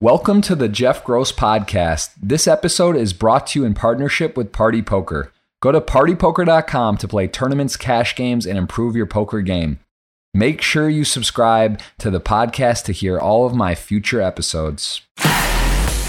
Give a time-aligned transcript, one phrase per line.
[0.00, 2.10] Welcome to the Jeff Gross Podcast.
[2.22, 5.32] This episode is brought to you in partnership with Party Poker.
[5.60, 9.80] Go to partypoker.com to play tournaments, cash games, and improve your poker game.
[10.32, 15.02] Make sure you subscribe to the podcast to hear all of my future episodes.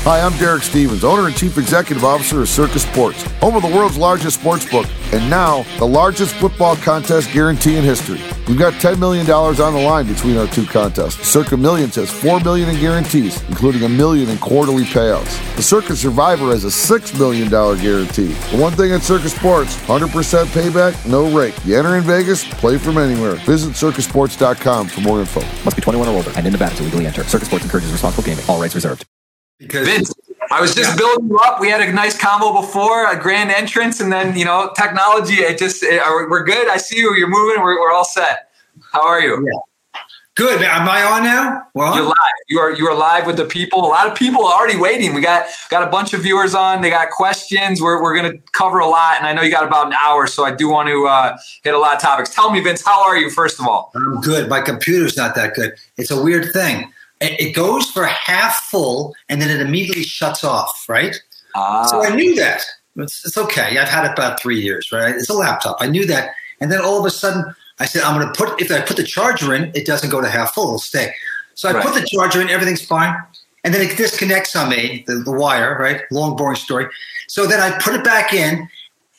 [0.04, 3.68] Hi, I'm Derek Stevens, owner and chief executive officer of Circa Sports, home of the
[3.68, 8.20] world's largest sports book, and now the largest football contest guarantee in history.
[8.48, 11.28] We've got $10 million on the line between our two contests.
[11.28, 15.38] Circa Millions has 4 million in guarantees, including a million in quarterly payouts.
[15.58, 18.34] The Circa Survivor has a $6 million guarantee.
[18.52, 20.08] The one thing at Circa Sports, 100%
[20.46, 21.54] payback, no rake.
[21.66, 23.36] You enter in Vegas, play from anywhere.
[23.46, 25.42] Visit circasports.com for more info.
[25.66, 27.26] Must be 21 or older and in Nevada to legally enter.
[27.26, 28.46] Circa Sports encourages responsible gaming.
[28.48, 29.06] All rights reserved.
[29.60, 30.14] Because Vince,
[30.52, 30.96] I was just yeah.
[30.96, 31.60] building you up.
[31.60, 35.36] We had a nice combo before, a grand entrance, and then you know technology.
[35.36, 36.70] It just it, we're good.
[36.70, 37.14] I see you.
[37.16, 37.62] You're moving.
[37.62, 38.50] We're, we're all set.
[38.92, 39.46] How are you?
[39.46, 39.60] Yeah.
[40.36, 40.62] Good.
[40.62, 41.64] Am I on now?
[41.74, 42.16] Well, you're live.
[42.48, 43.86] You are you are live with the people.
[43.86, 45.14] A lot of people are already waiting.
[45.14, 46.82] We got got a bunch of viewers on.
[46.82, 47.82] They got questions.
[47.82, 50.46] We're we're gonna cover a lot, and I know you got about an hour, so
[50.46, 52.34] I do want to uh, hit a lot of topics.
[52.34, 53.30] Tell me, Vince, how are you?
[53.30, 54.48] First of all, I'm good.
[54.48, 55.74] My computer's not that good.
[55.98, 60.86] It's a weird thing it goes for half full and then it immediately shuts off,
[60.88, 61.22] right?
[61.56, 61.86] Ah.
[61.86, 62.64] So I knew that.
[62.96, 63.78] It's, it's, okay.
[63.78, 65.16] I've had it about three years, right?
[65.16, 65.78] It's a laptop.
[65.80, 66.32] I knew that.
[66.60, 68.98] And then all of a sudden, I said, I'm going to put, if I put
[68.98, 71.14] the charger in, it doesn't go to half full, it'll stay.
[71.56, 71.84] So I right.
[71.84, 73.16] put the charger in, everything's fine.
[73.64, 76.02] And then it disconnects on me, the, the wire, right?
[76.12, 76.88] Long, boring story.
[77.28, 78.68] So then I put it back in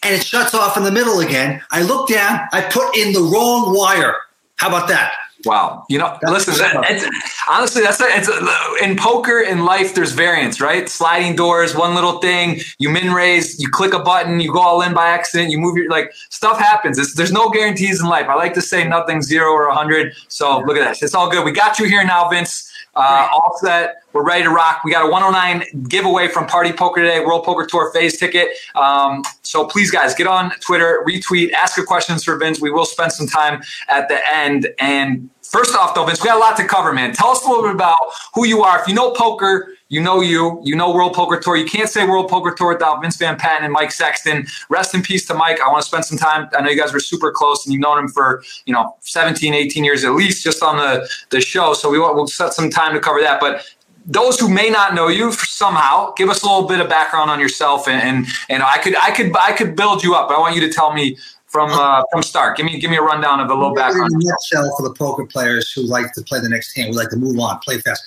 [0.02, 1.62] and it shuts off in the middle again.
[1.70, 4.16] I look down, I put in the wrong wire.
[4.56, 5.12] How about that?
[5.44, 5.84] Wow.
[5.88, 7.06] You know, that's listen, it's,
[7.48, 10.88] honestly, that's a, it's a, in poker in life, there's variance, right?
[10.88, 14.82] Sliding doors, one little thing, you min raise, you click a button, you go all
[14.82, 16.98] in by accident, you move your, like stuff happens.
[16.98, 18.26] It's, there's no guarantees in life.
[18.28, 20.14] I like to say nothing zero or a hundred.
[20.28, 21.02] So look at that.
[21.02, 21.44] It's all good.
[21.44, 22.69] We got you here now, Vince.
[22.94, 24.02] Uh, all set.
[24.12, 24.82] We're ready to rock.
[24.84, 28.48] We got a 109 giveaway from Party Poker today, World Poker Tour phase ticket.
[28.74, 32.60] Um, so please, guys, get on Twitter, retweet, ask your questions for Vince.
[32.60, 34.68] We will spend some time at the end.
[34.80, 37.12] And first off, though, Vince, we got a lot to cover, man.
[37.12, 37.96] Tell us a little bit about
[38.34, 38.80] who you are.
[38.80, 40.60] If you know poker, you know you.
[40.64, 41.56] You know World Poker Tour.
[41.56, 44.46] You can't say World Poker Tour without Vince Van Patten and Mike Sexton.
[44.70, 45.60] Rest in peace to Mike.
[45.60, 46.48] I want to spend some time.
[46.56, 49.52] I know you guys were super close and you've known him for, you know, 17,
[49.52, 51.74] 18 years at least just on the, the show.
[51.74, 53.40] So we want, we'll set some time to cover that.
[53.40, 53.66] But
[54.06, 57.40] those who may not know you somehow, give us a little bit of background on
[57.40, 57.88] yourself.
[57.88, 60.30] And, and, and I could, I could, I could build you up.
[60.30, 62.56] I want you to tell me from uh, from start.
[62.56, 64.12] Give me give me a rundown of a little background.
[64.12, 66.96] In a nutshell, for the poker players who like to play the next hand, we
[66.96, 68.04] like to move on, play fast.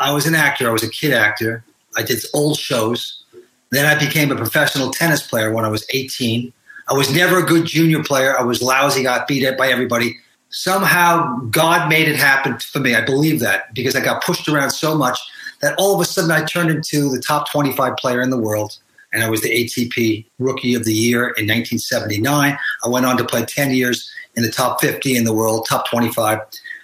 [0.00, 0.68] I was an actor.
[0.68, 1.62] I was a kid actor.
[1.96, 3.22] I did old shows.
[3.70, 6.52] Then I became a professional tennis player when I was 18.
[6.88, 8.36] I was never a good junior player.
[8.36, 10.18] I was lousy, got beat up by everybody.
[10.48, 12.94] Somehow God made it happen for me.
[12.94, 15.20] I believe that because I got pushed around so much
[15.60, 18.78] that all of a sudden I turned into the top 25 player in the world.
[19.12, 22.58] And I was the ATP Rookie of the Year in 1979.
[22.84, 25.88] I went on to play 10 years in the top 50 in the world, top
[25.90, 26.40] 25.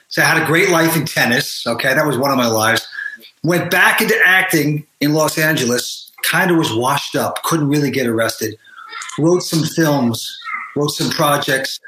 [0.08, 1.66] So I had a great life in tennis.
[1.66, 2.86] Okay, that was one of my lives.
[3.46, 8.08] Went back into acting in Los Angeles, kind of was washed up, couldn't really get
[8.08, 8.56] arrested.
[9.20, 10.36] Wrote some films,
[10.74, 11.78] wrote some projects,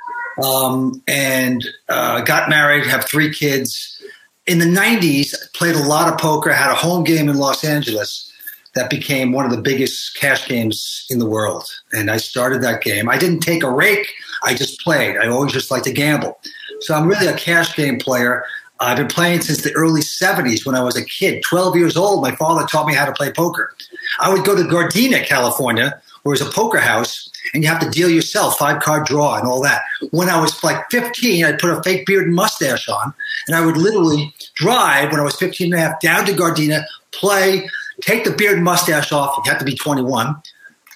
[0.40, 4.00] um, and uh, got married, have three kids.
[4.46, 8.32] In the 90s, played a lot of poker, had a home game in Los Angeles
[8.76, 11.68] that became one of the biggest cash games in the world.
[11.92, 13.08] And I started that game.
[13.08, 14.14] I didn't take a rake,
[14.44, 15.16] I just played.
[15.16, 16.38] I always just like to gamble.
[16.82, 18.44] So I'm really a cash game player.
[18.80, 22.22] I've been playing since the early 70s when I was a kid, 12 years old.
[22.22, 23.74] My father taught me how to play poker.
[24.20, 27.90] I would go to Gardena, California, where there's a poker house, and you have to
[27.90, 29.82] deal yourself, five card draw and all that.
[30.10, 33.12] When I was like 15, I'd put a fake beard and mustache on,
[33.46, 36.84] and I would literally drive when I was 15 and a half down to Gardena,
[37.12, 37.68] play,
[38.00, 39.36] take the beard and mustache off.
[39.44, 40.40] You have to be 21.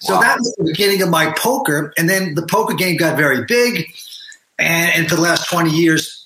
[0.01, 0.21] So wow.
[0.21, 1.93] that was the beginning of my poker.
[1.97, 3.93] And then the poker game got very big.
[4.59, 6.22] And, and for the last 20 years,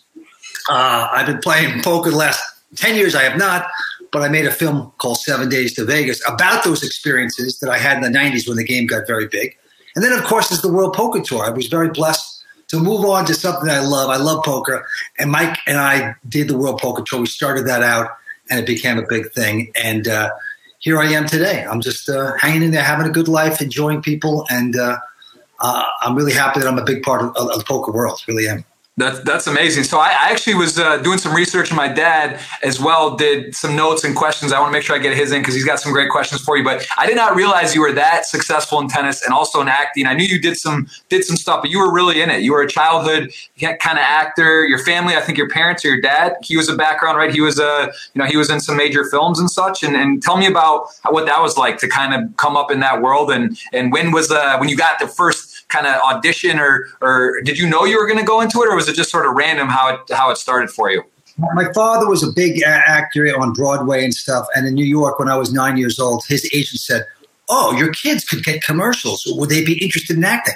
[0.69, 2.43] uh, I've been playing poker the last
[2.75, 3.15] 10 years.
[3.15, 3.67] I have not,
[4.11, 7.77] but I made a film called Seven Days to Vegas about those experiences that I
[7.77, 9.57] had in the 90s when the game got very big.
[9.95, 11.43] And then, of course, there's the World Poker Tour.
[11.43, 14.09] I was very blessed to move on to something I love.
[14.09, 14.85] I love poker.
[15.17, 17.21] And Mike and I did the World Poker Tour.
[17.21, 18.11] We started that out,
[18.49, 19.71] and it became a big thing.
[19.81, 20.29] And uh,
[20.79, 21.65] here I am today.
[21.65, 24.45] I'm just uh, hanging in there, having a good life, enjoying people.
[24.49, 24.97] And uh,
[25.59, 28.21] uh I'm really happy that I'm a big part of, of the poker world.
[28.27, 28.65] Really am.
[28.97, 29.83] That's that's amazing.
[29.83, 33.55] So I, I actually was uh, doing some research, and my dad as well did
[33.55, 34.51] some notes and questions.
[34.51, 36.41] I want to make sure I get his in because he's got some great questions
[36.41, 36.63] for you.
[36.63, 40.07] But I did not realize you were that successful in tennis and also in acting.
[40.07, 42.41] I knew you did some did some stuff, but you were really in it.
[42.41, 44.65] You were a childhood kind of actor.
[44.65, 47.31] Your family, I think your parents or your dad, he was a background, right?
[47.31, 49.83] He was a you know he was in some major films and such.
[49.83, 52.79] And, and tell me about what that was like to kind of come up in
[52.79, 53.29] that world.
[53.29, 57.41] And and when was uh, when you got the first kind of audition or or
[57.41, 59.25] did you know you were going to go into it or was it just sort
[59.25, 61.03] of random how it how it started for you?
[61.53, 65.29] My father was a big actor on Broadway and stuff, and in New York when
[65.29, 67.05] I was nine years old, his agent said,
[67.47, 69.23] "Oh, your kids could get commercials.
[69.27, 70.55] Would they be interested in acting?"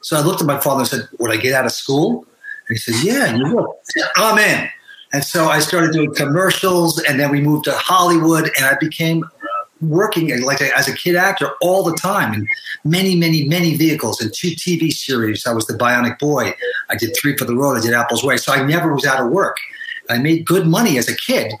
[0.00, 2.26] So I looked at my father and said, "Would I get out of school?"
[2.68, 3.78] And he said, "Yeah, you will."
[4.16, 4.68] I'm in.
[5.12, 9.24] And so I started doing commercials, and then we moved to Hollywood, and I became
[9.80, 12.48] working like as a kid actor all the time in
[12.84, 15.46] many, many, many vehicles and two TV series.
[15.46, 16.54] I was the Bionic Boy.
[16.88, 17.76] I did Three for the Road.
[17.76, 18.36] I did Apple's Way.
[18.38, 19.58] So I never was out of work.
[20.08, 21.52] I made good money as a kid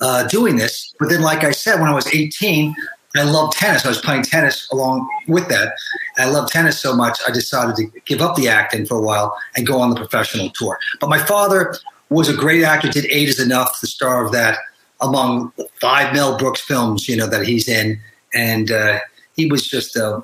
[0.00, 0.94] uh, doing this.
[0.98, 2.74] But then, like I said, when I was 18,
[3.16, 3.84] I loved tennis.
[3.84, 5.74] I was playing tennis along with that.
[6.18, 9.36] I loved tennis so much, I decided to give up the acting for a while
[9.56, 10.78] and go on the professional tour.
[11.00, 11.74] But my father
[12.10, 14.58] was a great actor, did Eight is Enough, the star of that
[15.00, 18.00] among five Mel Brooks films, you know, that he's in.
[18.34, 19.00] And uh,
[19.36, 20.22] he was just a,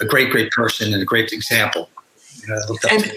[0.00, 1.88] a, great, great person and a great example.
[2.42, 3.12] You know, and,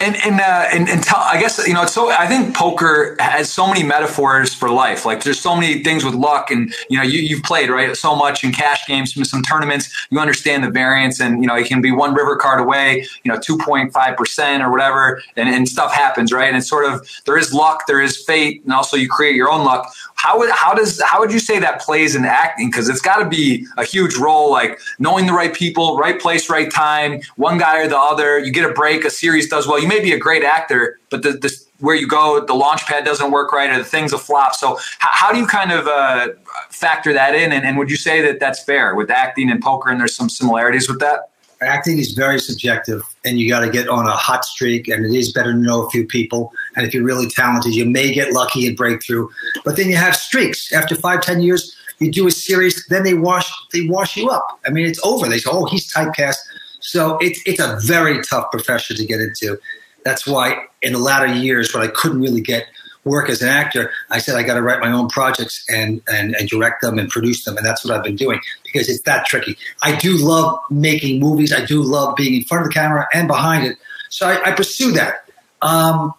[0.00, 1.84] and and uh, and, and tell, I guess you know.
[1.86, 5.04] So I think poker has so many metaphors for life.
[5.04, 8.14] Like there's so many things with luck, and you know you you've played right so
[8.14, 9.90] much in cash games, from some tournaments.
[10.10, 13.32] You understand the variance, and you know it can be one river card away, you
[13.32, 16.46] know two point five percent or whatever, and, and stuff happens, right?
[16.46, 19.50] And it's sort of there is luck, there is fate, and also you create your
[19.50, 19.92] own luck.
[20.14, 22.70] How would how does how would you say that plays in acting?
[22.70, 26.48] Because it's got to be a huge role, like knowing the right people, right place,
[26.48, 28.38] right time, one guy or the other.
[28.38, 29.80] You get a break, a series does well.
[29.80, 31.50] You may be a great actor, but the, the
[31.80, 34.54] where you go, the launch pad doesn't work right, or the thing's a flop.
[34.54, 36.28] So, how, how do you kind of uh,
[36.70, 37.52] factor that in?
[37.52, 39.90] And, and, would you say that that's fair with acting and poker?
[39.90, 41.30] And there's some similarities with that.
[41.60, 44.88] Acting is very subjective, and you got to get on a hot streak.
[44.88, 46.52] And it is better to know a few people.
[46.76, 49.30] And if you're really talented, you may get lucky and break through.
[49.64, 50.72] But then you have streaks.
[50.72, 54.60] After five, ten years, you do a series, then they wash they wash you up.
[54.66, 55.28] I mean, it's over.
[55.28, 56.36] They say, "Oh, he's typecast."
[56.80, 59.58] So it's it's a very tough profession to get into.
[60.04, 62.66] That's why in the latter years, when I couldn't really get
[63.04, 66.34] work as an actor, I said I got to write my own projects and, and
[66.36, 69.26] and direct them and produce them, and that's what I've been doing because it's that
[69.26, 69.56] tricky.
[69.82, 71.52] I do love making movies.
[71.52, 73.76] I do love being in front of the camera and behind it,
[74.08, 75.28] so I, I pursue that.
[75.62, 76.14] Um,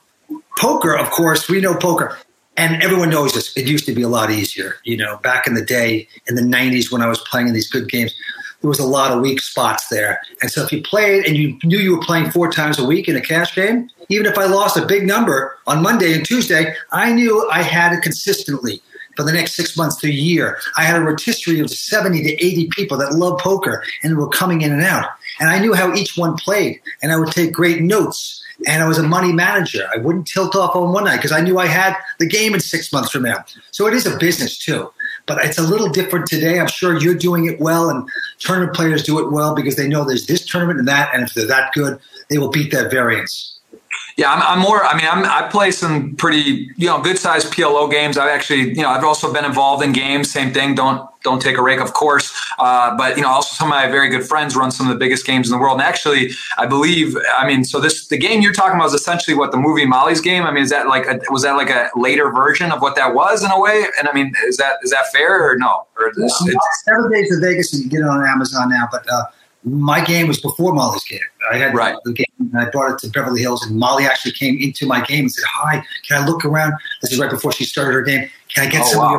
[0.57, 2.17] poker, of course, we know poker.
[2.57, 3.55] And everyone knows this.
[3.55, 4.75] It used to be a lot easier.
[4.83, 7.69] You know, back in the day, in the 90s, when I was playing in these
[7.69, 8.13] good games,
[8.61, 10.19] there was a lot of weak spots there.
[10.41, 13.07] And so if you played and you knew you were playing four times a week
[13.07, 16.75] in a cash game, even if I lost a big number on Monday and Tuesday,
[16.91, 18.81] I knew I had it consistently
[19.15, 20.57] for the next six months to a year.
[20.77, 24.61] I had a rotisserie of 70 to 80 people that love poker and were coming
[24.61, 25.09] in and out.
[25.39, 28.43] And I knew how each one played, and I would take great notes.
[28.67, 29.87] And I was a money manager.
[29.93, 32.59] I wouldn't tilt off on one night because I knew I had the game in
[32.59, 33.45] six months from now.
[33.71, 34.91] So it is a business too
[35.29, 36.59] but it's a little different today.
[36.59, 38.09] I'm sure you're doing it well, and
[38.39, 41.35] tournament players do it well because they know there's this tournament and that, and if
[41.35, 41.99] they're that good,
[42.29, 43.58] they will beat that variance.
[44.19, 44.83] Yeah, I'm, I'm, more.
[44.83, 48.17] I mean, I'm, i play some pretty, you know, good sized PLO games.
[48.17, 50.29] I've actually, you know, I've also been involved in games.
[50.29, 50.75] Same thing.
[50.75, 52.37] Don't don't take a rake, of course.
[52.59, 54.99] Uh, but you know, also some of my very good friends run some of the
[54.99, 55.79] biggest games in the world.
[55.79, 59.37] And actually, I believe, I mean, so this the game you're talking about is essentially
[59.37, 60.43] what the movie Molly's game.
[60.43, 63.13] I mean, is that like a, was that like a later version of what that
[63.13, 63.85] was in a way?
[63.97, 65.87] And I mean, is that is that fair or no?
[65.97, 66.29] Or well,
[66.83, 69.09] seven days to Vegas, and you get it on Amazon now, but.
[69.09, 69.23] Uh,
[69.63, 71.19] my game was before Molly's game.
[71.51, 71.95] I had right.
[72.05, 75.03] the game and I brought it to Beverly Hills, and Molly actually came into my
[75.03, 78.01] game and said, "Hi, can I look around?" This is right before she started her
[78.01, 78.29] game.
[78.53, 79.05] Can I get oh, some wow.
[79.05, 79.11] of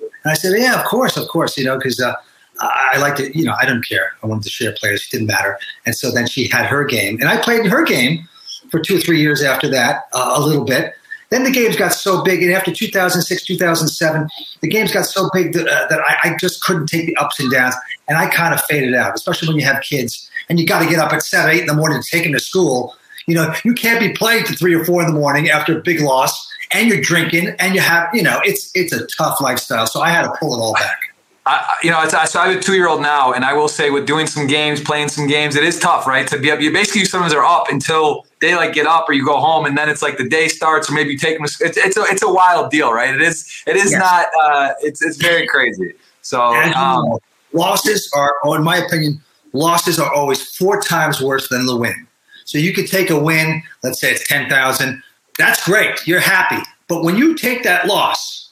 [0.00, 0.10] your?
[0.24, 2.14] And I said, "Yeah, of course, of course." You know, because uh,
[2.60, 4.12] I like to, you know, I don't care.
[4.22, 5.58] I wanted to share players; it didn't matter.
[5.84, 8.28] And so then she had her game, and I played her game
[8.70, 10.94] for two or three years after that, uh, a little bit.
[11.32, 14.28] Then the games got so big, and after 2006, 2007,
[14.60, 17.40] the games got so big that, uh, that I, I, just couldn't take the ups
[17.40, 17.74] and downs,
[18.08, 19.14] and I kind of faded out.
[19.14, 21.66] Especially when you have kids and you got to get up at seven, eight in
[21.66, 22.94] the morning to take them to school.
[23.26, 25.80] You know, you can't be playing to three or four in the morning after a
[25.80, 29.86] big loss, and you're drinking, and you have, you know, it's it's a tough lifestyle.
[29.86, 30.98] So I had to pull it all back.
[31.44, 33.68] I, you know, I, so I have a two year old now, and I will
[33.68, 36.26] say, with doing some games, playing some games, it is tough, right?
[36.28, 39.24] To be up, you basically sometimes are up until they like get up or you
[39.24, 41.44] go home, and then it's like the day starts, or maybe you take them.
[41.44, 43.12] It's it's a it's a wild deal, right?
[43.12, 44.00] It is it is yes.
[44.00, 44.26] not.
[44.40, 45.94] Uh, it's it's very crazy.
[46.22, 47.18] So um,
[47.52, 49.20] losses are, in my opinion,
[49.52, 52.06] losses are always four times worse than the win.
[52.44, 55.02] So you could take a win, let's say it's ten thousand
[55.38, 56.06] That's great.
[56.06, 56.62] You're happy.
[56.88, 58.50] But when you take that loss,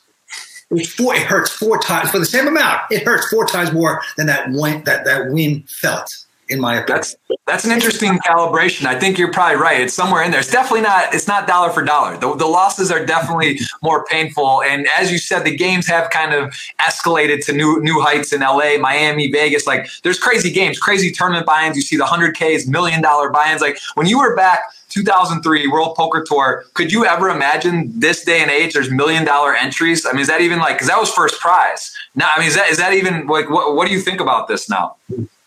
[0.96, 2.82] four, it hurts four times for the same amount.
[2.90, 6.08] It hurts four times more than that win, that, that win felt
[6.50, 6.96] in my opinion.
[6.96, 7.16] That's
[7.46, 8.86] that's an interesting calibration.
[8.86, 9.80] I think you're probably right.
[9.80, 10.40] It's somewhere in there.
[10.40, 11.14] It's definitely not.
[11.14, 12.16] It's not dollar for dollar.
[12.16, 14.62] The, the losses are definitely more painful.
[14.62, 18.40] And as you said, the games have kind of escalated to new new heights in
[18.40, 19.66] LA, Miami, Vegas.
[19.66, 21.76] Like there's crazy games, crazy tournament buy-ins.
[21.76, 23.60] You see the hundred Ks, million dollar buy-ins.
[23.60, 26.64] Like when you were back 2003 World Poker Tour.
[26.74, 28.74] Could you ever imagine this day and age?
[28.74, 30.04] There's million dollar entries.
[30.04, 30.74] I mean, is that even like?
[30.74, 31.96] Because that was first prize.
[32.16, 33.48] Now, I mean, is that is that even like?
[33.48, 34.96] What, what do you think about this now?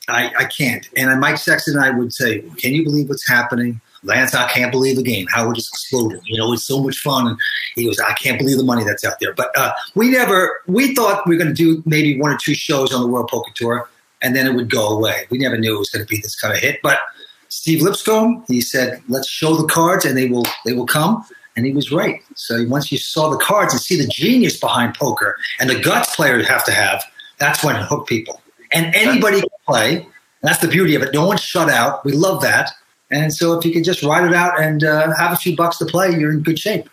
[0.07, 0.89] I, I can't.
[0.98, 3.79] And Mike Sexton and I would say, Can you believe what's happening?
[4.03, 5.27] Lance, I can't believe the game.
[5.31, 6.19] Howard just exploded.
[6.25, 7.25] You know, it's so much fun.
[7.27, 7.38] And
[7.75, 9.33] he goes, I can't believe the money that's out there.
[9.33, 12.53] But uh, we never, we thought we were going to do maybe one or two
[12.53, 13.89] shows on the World Poker Tour
[14.22, 15.25] and then it would go away.
[15.29, 16.81] We never knew it was going to be this kind of hit.
[16.83, 17.00] But
[17.48, 21.24] Steve Lipscomb, he said, let's show the cards and they will, they will come.
[21.55, 22.22] And he was right.
[22.36, 26.13] So once you saw the cards and see the genius behind poker and the guts
[26.13, 27.01] players have to have,
[27.38, 28.41] that's when it hooked people
[28.74, 30.08] and anybody play.
[30.41, 31.13] That's the beauty of it.
[31.13, 32.03] No one's shut out.
[32.05, 32.72] We love that.
[33.12, 35.77] And so if you can just ride it out and uh, have a few bucks
[35.77, 36.89] to play, you're in good shape.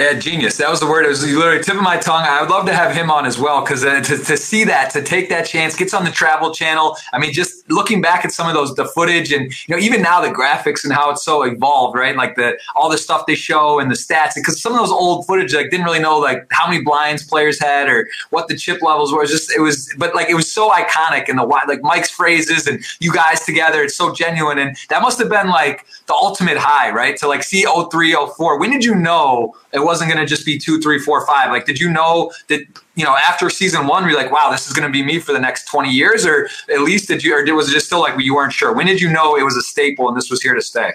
[0.00, 0.56] Yeah, genius.
[0.56, 1.04] That was the word.
[1.04, 2.24] It was literally tip of my tongue.
[2.24, 4.90] I would love to have him on as well because uh, to, to see that,
[4.92, 6.96] to take that chance, gets on the Travel Channel.
[7.12, 10.00] I mean, just looking back at some of those, the footage, and you know, even
[10.00, 12.16] now the graphics and how it's so evolved, right?
[12.16, 15.26] Like the all the stuff they show and the stats, because some of those old
[15.26, 18.80] footage, like didn't really know like how many blinds players had or what the chip
[18.80, 19.18] levels were.
[19.18, 22.10] It was just it was, but like it was so iconic and the like Mike's
[22.10, 23.82] phrases and you guys together.
[23.82, 27.18] It's so genuine, and that must have been like the ultimate high, right?
[27.18, 28.58] To like see 03, 04.
[28.58, 29.54] When did you know?
[29.72, 31.50] it wasn't going to just be two, three, four, five.
[31.50, 32.60] Like, did you know that,
[32.94, 35.32] you know, after season one, you're like, wow, this is going to be me for
[35.32, 36.24] the next 20 years?
[36.24, 38.72] Or at least did you, or was it just still like you weren't sure?
[38.72, 40.92] When did you know it was a staple and this was here to stay?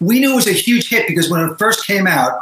[0.00, 2.32] We knew it was a huge hit because when it first came out,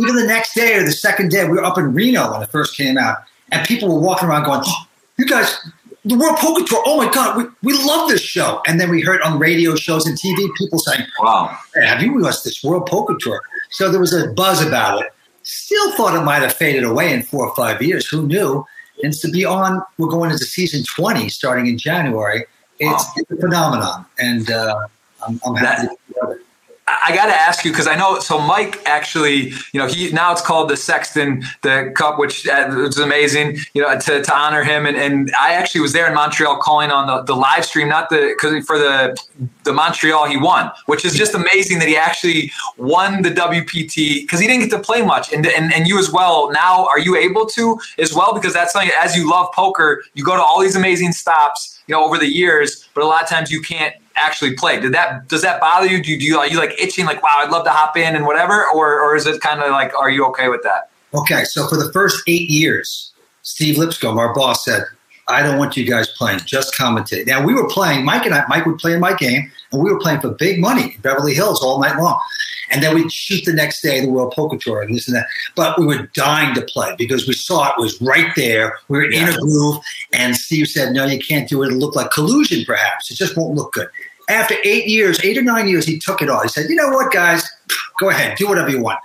[0.00, 2.50] even the next day or the second day, we were up in Reno when it
[2.50, 3.18] first came out,
[3.52, 5.60] and people were walking around going, oh, you guys,
[6.04, 6.82] the World Poker Tour.
[6.86, 8.60] Oh my God, we, we love this show.
[8.66, 12.44] And then we heard on radio shows and TV people saying, Wow, have you watched
[12.44, 13.42] this World Poker Tour?
[13.70, 15.12] So there was a buzz about it.
[15.42, 18.06] Still thought it might have faded away in four or five years.
[18.08, 18.64] Who knew?
[19.02, 22.44] And to be on, we're going into season 20 starting in January.
[22.78, 23.12] It's, wow.
[23.16, 24.06] it's a phenomenon.
[24.18, 24.86] And uh,
[25.26, 26.40] I'm, I'm happy that, to it.
[26.86, 28.18] I got to ask you because I know.
[28.18, 32.68] So Mike actually, you know, he now it's called the Sexton the Cup, which uh,
[32.86, 33.56] is amazing.
[33.72, 36.90] You know, to, to honor him, and, and I actually was there in Montreal calling
[36.90, 39.16] on the, the live stream, not the because for the
[39.64, 44.40] the Montreal he won, which is just amazing that he actually won the WPT because
[44.40, 46.50] he didn't get to play much, and, and and you as well.
[46.52, 48.34] Now, are you able to as well?
[48.34, 51.94] Because that's something as you love poker, you go to all these amazing stops, you
[51.94, 54.80] know, over the years, but a lot of times you can't actually play.
[54.80, 56.02] Did that does that bother you?
[56.02, 58.14] Do you, do you are you like itching like wow I'd love to hop in
[58.16, 60.90] and whatever, or or is it kind of like are you okay with that?
[61.14, 64.84] Okay, so for the first eight years, Steve Lipscomb, our boss, said,
[65.28, 68.04] "I don't want you guys playing, just commentate." Now we were playing.
[68.04, 70.60] Mike and I, Mike would play in my game, and we were playing for big
[70.60, 72.18] money in Beverly Hills all night long.
[72.70, 75.26] And then we'd shoot the next day the World Poker Tour and this and that.
[75.54, 78.78] But we were dying to play because we saw it was right there.
[78.88, 79.76] We were in a groove.
[80.12, 81.68] And Steve said, No, you can't do it.
[81.68, 83.10] It'll look like collusion, perhaps.
[83.10, 83.88] It just won't look good.
[84.28, 86.40] After eight years, eight or nine years, he took it all.
[86.42, 87.48] He said, You know what, guys?
[88.00, 88.98] Go ahead, do whatever you want.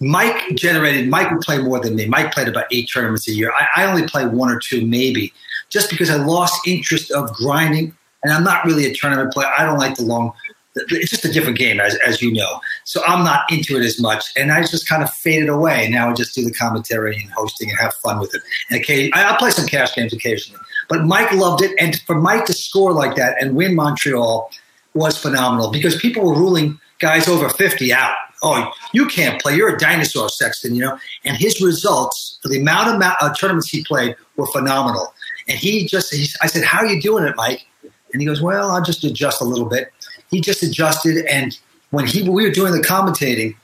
[0.00, 2.06] Mike generated, Mike would play more than me.
[2.06, 3.52] Mike played about eight tournaments a year.
[3.52, 5.32] I, I only play one or two, maybe,
[5.68, 7.94] just because I lost interest of grinding.
[8.22, 9.50] And I'm not really a tournament player.
[9.56, 10.32] I don't like the long
[10.74, 12.60] it's just a different game, as, as you know.
[12.84, 15.88] So I'm not into it as much, and I just kind of faded away.
[15.90, 18.42] Now I just do the commentary and hosting and have fun with it.
[18.70, 20.60] And I'll play some cash games occasionally.
[20.88, 24.50] But Mike loved it, and for Mike to score like that and win Montreal
[24.94, 28.14] was phenomenal because people were ruling guys over 50 out.
[28.42, 29.54] Oh, you can't play.
[29.54, 30.74] You're a dinosaur, Sexton.
[30.74, 35.14] You know, and his results for the amount of uh, tournaments he played were phenomenal.
[35.48, 37.66] And he just, he, I said, "How are you doing it, Mike?"
[38.12, 39.92] And he goes, "Well, I'll just adjust a little bit."
[40.32, 41.24] he just adjusted.
[41.26, 41.56] And
[41.90, 43.54] when he we were doing the commentating,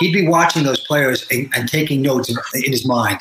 [0.00, 3.20] he'd be watching those players and, and taking notes in, in, his mind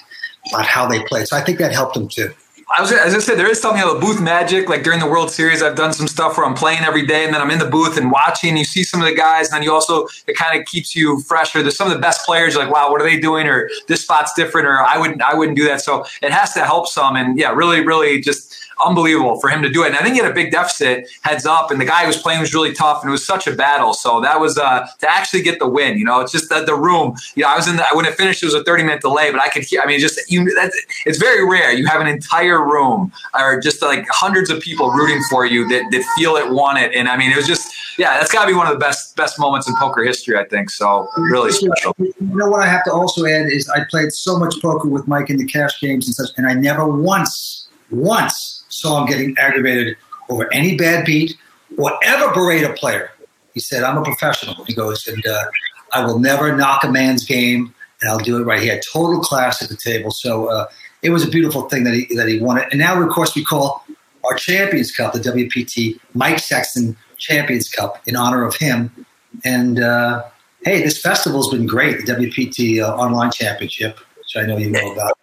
[0.51, 1.27] about how they played.
[1.27, 2.33] So I think that helped him too.
[2.75, 4.69] I was, as I said, there is something of a booth magic.
[4.69, 7.33] Like during the World Series, I've done some stuff where I'm playing every day, and
[7.33, 8.57] then I'm in the booth and watching.
[8.57, 11.19] You see some of the guys, and then you also it kind of keeps you
[11.21, 11.61] fresher.
[11.61, 12.55] There's some of the best players.
[12.55, 13.47] Like, wow, what are they doing?
[13.47, 14.65] Or this spot's different.
[14.65, 15.81] Or I wouldn't, I wouldn't do that.
[15.81, 17.15] So it has to help some.
[17.15, 19.87] And yeah, really, really, just unbelievable for him to do it.
[19.87, 22.17] And I think he had a big deficit heads up, and the guy who was
[22.17, 23.93] playing was really tough, and it was such a battle.
[23.93, 25.97] So that was uh, to actually get the win.
[25.97, 27.15] You know, it's just the, the room.
[27.35, 29.31] You know, I was in the when it finished, it was a 30 minute delay,
[29.31, 29.81] but I could hear.
[29.81, 30.53] I mean, just you.
[30.55, 31.71] That's, it's very rare.
[31.71, 35.85] You have an entire room or just like hundreds of people rooting for you that,
[35.91, 38.51] that feel it, want it, and I mean, it was just yeah, that's got to
[38.51, 40.37] be one of the best best moments in poker history.
[40.37, 41.07] I think so.
[41.17, 41.95] Really special.
[41.99, 45.07] You know what I have to also add is I played so much poker with
[45.07, 48.52] Mike in the cash games and such, and I never once once
[48.83, 49.95] saw getting aggravated
[50.29, 51.37] over any bad beat
[51.77, 53.09] or ever berate a player.
[53.53, 54.65] He said, I'm a professional.
[54.65, 55.45] He goes, and uh,
[55.93, 58.61] I will never knock a man's game, and I'll do it right.
[58.61, 60.11] He had total class at the table.
[60.11, 60.65] So uh,
[61.01, 62.67] it was a beautiful thing that he, that he won it.
[62.71, 63.85] And now, of course, we call
[64.25, 69.05] our Champions Cup, the WPT Mike Sexton Champions Cup, in honor of him.
[69.45, 70.23] And uh,
[70.65, 74.91] hey, this festival's been great, the WPT uh, Online Championship, which I know you know
[74.91, 75.17] about.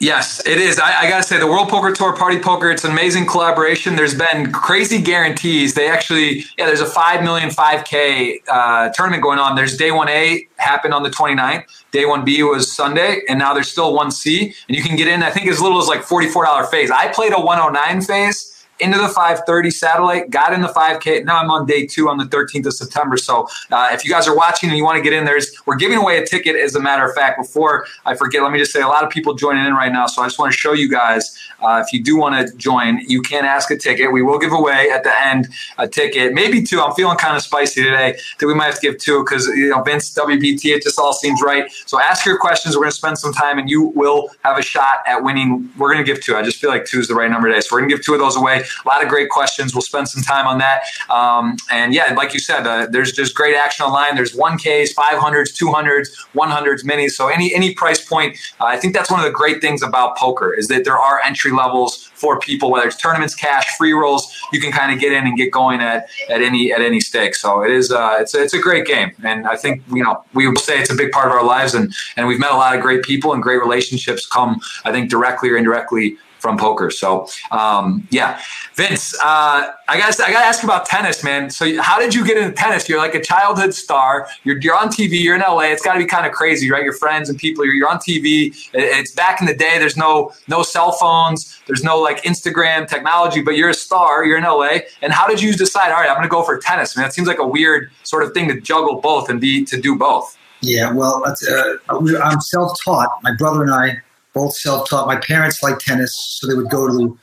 [0.00, 0.78] Yes, it is.
[0.78, 3.96] I, I got to say, the World Poker Tour Party Poker, it's an amazing collaboration.
[3.96, 5.74] There's been crazy guarantees.
[5.74, 9.56] They actually, yeah, there's a 5 million 5K uh, tournament going on.
[9.56, 11.64] There's day 1A happened on the 29th.
[11.90, 14.54] Day 1B was Sunday, and now there's still 1C.
[14.68, 16.92] And you can get in, I think, as little as like $44 phase.
[16.92, 21.24] I played a 109 phase into the 530 satellite, got in the 5K.
[21.24, 23.16] Now I'm on day two on the 13th of September.
[23.16, 25.76] So uh, if you guys are watching and you want to get in, there's we're
[25.76, 26.56] giving away a ticket.
[26.56, 29.10] As a matter of fact, before I forget, let me just say a lot of
[29.10, 30.06] people joining in right now.
[30.06, 33.00] So I just want to show you guys uh, if you do want to join,
[33.00, 34.12] you can ask a ticket.
[34.12, 36.80] We will give away at the end a ticket, maybe two.
[36.80, 39.70] I'm feeling kind of spicy today that we might have to give two because you
[39.70, 40.76] know Vince WPT.
[40.76, 41.70] It just all seems right.
[41.86, 42.76] So ask your questions.
[42.76, 45.70] We're going to spend some time, and you will have a shot at winning.
[45.76, 46.36] We're going to give two.
[46.36, 47.60] I just feel like two is the right number today.
[47.60, 48.64] So we're going to give two of those away.
[48.84, 49.74] A lot of great questions.
[49.74, 50.84] We'll spend some time on that.
[51.10, 54.14] Um, and yeah, like you said, uh, there's just great action online.
[54.14, 57.10] There's 1Ks, 500s, 200s, 100s, minis.
[57.12, 58.36] So any any price point.
[58.60, 61.20] Uh, I think that's one of the great things about poker is that there are
[61.24, 64.34] entry levels for people, whether it's tournaments, cash, free rolls.
[64.52, 67.34] You can kind of get in and get going at at any at any stake.
[67.34, 70.46] So it is uh, it's it's a great game, and I think you know we
[70.48, 72.74] will say it's a big part of our lives, and and we've met a lot
[72.74, 76.90] of great people and great relationships come I think directly or indirectly from poker.
[76.90, 78.40] So um, yeah,
[78.74, 81.50] Vince, uh, I got I got to ask about tennis, man.
[81.50, 82.88] So how did you get into tennis?
[82.88, 84.28] You're like a childhood star.
[84.44, 85.20] You're you're on TV.
[85.20, 85.70] You're in LA.
[85.72, 86.84] It's got to be kind of crazy, right?
[86.84, 87.64] Your friends and people.
[87.64, 88.68] You're, you're on TV.
[88.72, 89.78] It's back in the day.
[89.78, 91.60] There's no no cell phones.
[91.66, 93.42] There's no like Instagram technology.
[93.42, 94.24] But you're a star.
[94.24, 94.78] You're in LA.
[95.02, 95.92] And how did you decide?
[95.92, 96.96] All right, I'm to go for tennis.
[96.96, 99.80] Man, it seems like a weird sort of thing to juggle both and be to
[99.80, 100.36] do both.
[100.60, 103.22] Yeah, well, uh, I'm self-taught.
[103.22, 104.02] My brother and I
[104.38, 105.06] both self-taught.
[105.06, 107.18] My parents liked tennis, so they would go to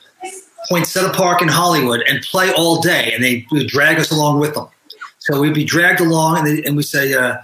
[0.70, 4.54] Poinsettia Park in Hollywood and play all day, and they would drag us along with
[4.54, 4.68] them.
[5.20, 7.38] So we'd be dragged along, and, and we say, uh,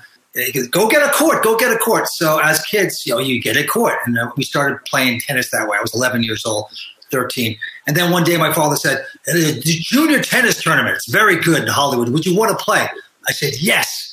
[0.72, 3.56] "Go get a court, go get a court." So as kids, you know, you get
[3.56, 5.78] a court, and uh, we started playing tennis that way.
[5.78, 6.66] I was 11 years old,
[7.12, 7.58] 13,
[7.88, 11.68] and then one day my father said, "The junior tennis tournament, it's very good in
[11.68, 12.10] Hollywood.
[12.10, 12.88] Would you want to play?"
[13.28, 14.10] I said, "Yes."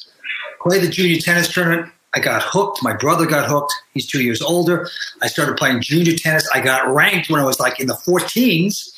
[0.61, 2.83] Play the junior tennis tournament I got hooked.
[2.83, 3.75] My brother got hooked.
[3.93, 4.89] He's two years older.
[5.21, 6.49] I started playing junior tennis.
[6.53, 8.91] I got ranked when I was like in the 14s,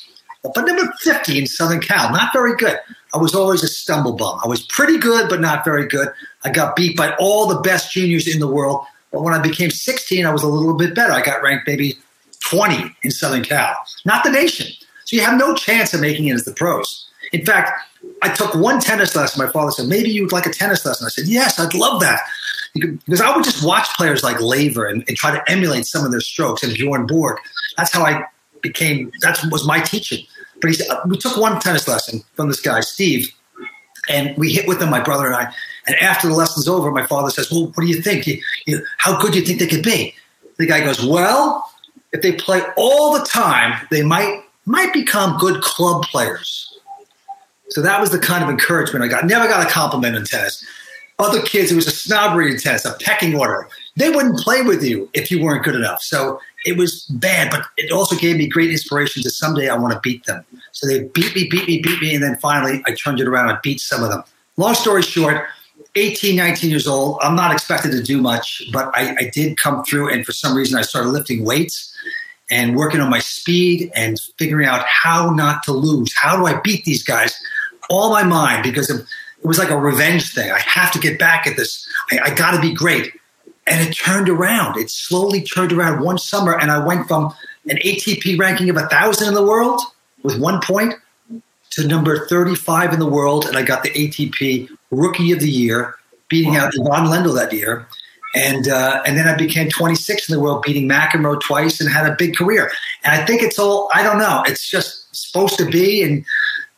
[0.43, 2.11] but number 50 in Southern Cal.
[2.11, 2.79] Not very good.
[3.13, 4.39] I was always a stumble bum.
[4.43, 6.07] I was pretty good, but not very good.
[6.45, 8.85] I got beat by all the best juniors in the world.
[9.11, 11.11] But when I became 16, I was a little bit better.
[11.11, 11.97] I got ranked maybe
[12.45, 14.67] 20 in Southern Cal, not the nation.
[15.03, 17.09] So you have no chance of making it as the pros.
[17.33, 17.71] In fact,
[18.21, 19.45] I took one tennis lesson.
[19.45, 21.05] My father said, maybe you would like a tennis lesson.
[21.05, 22.21] I said, yes, I'd love that
[22.73, 26.11] because I would just watch players like Laver and, and, try to emulate some of
[26.11, 27.37] their strokes and Bjorn Borg.
[27.77, 28.23] That's how I
[28.61, 29.11] became.
[29.21, 30.25] That was my teaching.
[30.61, 33.29] But he said uh, we took one tennis lesson from this guy Steve,
[34.09, 35.53] and we hit with him, my brother and I.
[35.87, 38.27] And after the lesson's over, my father says, "Well, what do you think?
[38.27, 40.15] You, you, how good do you think they could be?"
[40.57, 41.69] The guy goes, "Well,
[42.13, 46.67] if they play all the time, they might might become good club players."
[47.69, 49.25] So that was the kind of encouragement I got.
[49.25, 50.63] Never got a compliment in tennis
[51.21, 53.67] other kids, it was a snobbery test, a pecking order.
[53.95, 56.01] They wouldn't play with you if you weren't good enough.
[56.01, 59.93] So it was bad, but it also gave me great inspiration to someday I want
[59.93, 60.45] to beat them.
[60.71, 63.49] So they beat me, beat me, beat me, and then finally I turned it around
[63.49, 64.23] and beat some of them.
[64.57, 65.47] Long story short,
[65.95, 69.83] 18, 19 years old, I'm not expected to do much, but I, I did come
[69.83, 71.93] through, and for some reason I started lifting weights
[72.49, 76.13] and working on my speed and figuring out how not to lose.
[76.15, 77.33] How do I beat these guys?
[77.89, 79.07] All my mind because of
[79.41, 80.51] it was like a revenge thing.
[80.51, 81.87] I have to get back at this.
[82.11, 83.11] I, I got to be great.
[83.67, 84.77] And it turned around.
[84.77, 87.33] It slowly turned around one summer, and I went from
[87.67, 89.81] an ATP ranking of a thousand in the world
[90.23, 90.95] with one point
[91.71, 95.95] to number 35 in the world, and I got the ATP Rookie of the Year,
[96.27, 97.87] beating out Ivan Lendl that year.
[98.33, 102.09] And uh, and then I became 26 in the world, beating McEnroe twice, and had
[102.09, 102.71] a big career.
[103.03, 104.43] And I think it's all I don't know.
[104.47, 106.01] It's just supposed to be.
[106.01, 106.23] And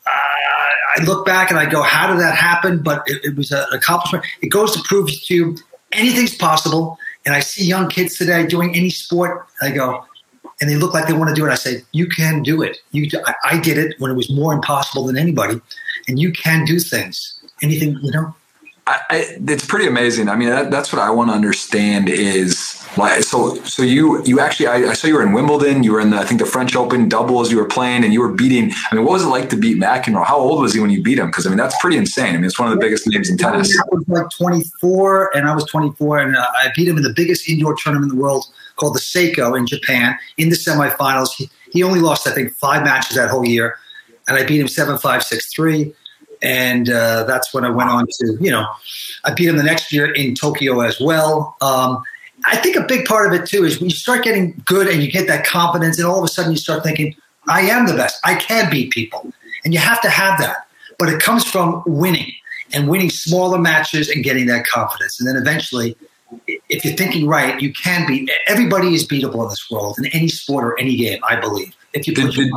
[0.07, 0.62] uh,
[0.95, 2.81] I look back and I go, how did that happen?
[2.81, 4.25] But it, it was an accomplishment.
[4.41, 5.57] It goes to prove to you
[5.91, 6.97] anything's possible.
[7.25, 9.47] And I see young kids today doing any sport.
[9.61, 10.05] I go,
[10.59, 11.51] and they look like they want to do it.
[11.51, 12.77] I say, you can do it.
[12.91, 15.59] You, I, I did it when it was more impossible than anybody,
[16.07, 17.39] and you can do things.
[17.61, 18.35] Anything, you know.
[18.85, 20.27] I, I, it's pretty amazing.
[20.27, 23.55] I mean, that, that's what I want to understand is like so.
[23.63, 25.83] So you you actually I, I, saw you were in Wimbledon.
[25.83, 27.49] You were in the I think the French Open doubles.
[27.49, 28.73] You were playing and you were beating.
[28.91, 30.25] I mean, what was it like to beat McEnroe?
[30.25, 31.27] How old was he when you beat him?
[31.27, 32.35] Because I mean, that's pretty insane.
[32.35, 33.73] I mean, it's one of the biggest names in tennis.
[33.79, 37.13] I was like 24, and I was 24, and uh, I beat him in the
[37.15, 41.29] biggest indoor tournament in the world called the Seiko in Japan in the semifinals.
[41.37, 43.77] He, he only lost I think five matches that whole year,
[44.27, 45.93] and I beat him seven five six three
[46.43, 48.67] and uh, that's when I went on to, you know,
[49.23, 51.55] I beat him the next year in Tokyo as well.
[51.61, 52.03] Um,
[52.45, 55.01] I think a big part of it too is when you start getting good and
[55.01, 57.15] you get that confidence, and all of a sudden you start thinking,
[57.47, 58.19] I am the best.
[58.25, 59.31] I can beat people.
[59.63, 60.67] And you have to have that.
[60.99, 62.31] But it comes from winning
[62.73, 65.19] and winning smaller matches and getting that confidence.
[65.19, 65.95] And then eventually,
[66.69, 70.27] if you're thinking right, you can beat everybody is beatable in this world in any
[70.27, 71.73] sport or any game, I believe.
[71.93, 72.51] If you put did,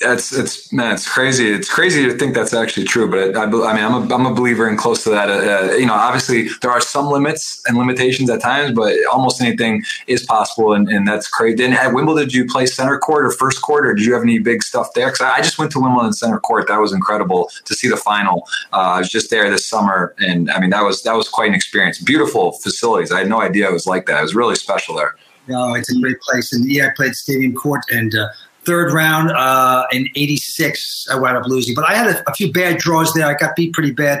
[0.00, 1.48] that's it's man, it's crazy.
[1.48, 4.34] It's crazy to think that's actually true, but I, I mean, I'm a, I'm a
[4.34, 5.30] believer in close to that.
[5.30, 9.82] Uh, you know, obviously there are some limits and limitations at times, but almost anything
[10.06, 11.64] is possible, and, and that's crazy.
[11.64, 14.22] And at Wimbledon, did you play center court or first court, or did you have
[14.22, 15.06] any big stuff there?
[15.06, 16.68] Because I, I, just went to Wimbledon center court.
[16.68, 18.46] That was incredible to see the final.
[18.74, 21.48] Uh, I was just there this summer, and I mean that was that was quite
[21.48, 21.98] an experience.
[21.98, 23.12] Beautiful facilities.
[23.12, 24.18] I had no idea it was like that.
[24.18, 25.16] It was really special there.
[25.48, 28.14] No, it's a great place, and yeah, I played Stadium Court and.
[28.14, 28.28] Uh,
[28.66, 31.74] third round uh, in 86 i wound up losing.
[31.74, 33.26] But i had a, a, few bad draws there.
[33.26, 34.20] I got beat pretty bad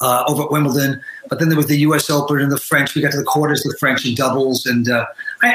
[0.00, 1.02] uh, over at wimbledon.
[1.28, 2.94] But then there was the us open and the french.
[2.94, 4.64] We got to the quarters the french and doubles.
[4.64, 5.06] And uh,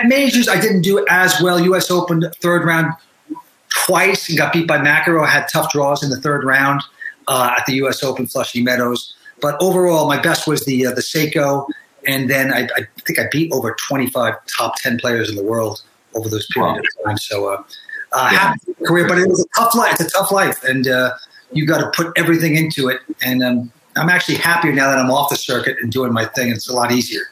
[0.05, 1.57] majors i didn't do as well.
[1.73, 2.93] Us open third round
[3.69, 6.81] twice and got beat by mcenroe had tough draws in the third round
[7.27, 9.15] uh, at the us open flushing meadows.
[9.41, 11.67] But overall my best was the uh, the seiko.
[12.07, 15.81] And then I, I, think i beat over 25 top 10 players in the world
[16.13, 17.01] over those periods wow.
[17.01, 17.17] of time.
[17.17, 17.65] So
[18.15, 18.53] uh, yeah.
[18.87, 19.99] career, but it was a tough life.
[19.99, 21.13] It's a tough life, and uh,
[21.51, 23.01] you got to put everything into it.
[23.21, 26.49] And um, I'm actually happier now that I'm off the circuit and doing my thing.
[26.49, 27.23] It's a lot easier.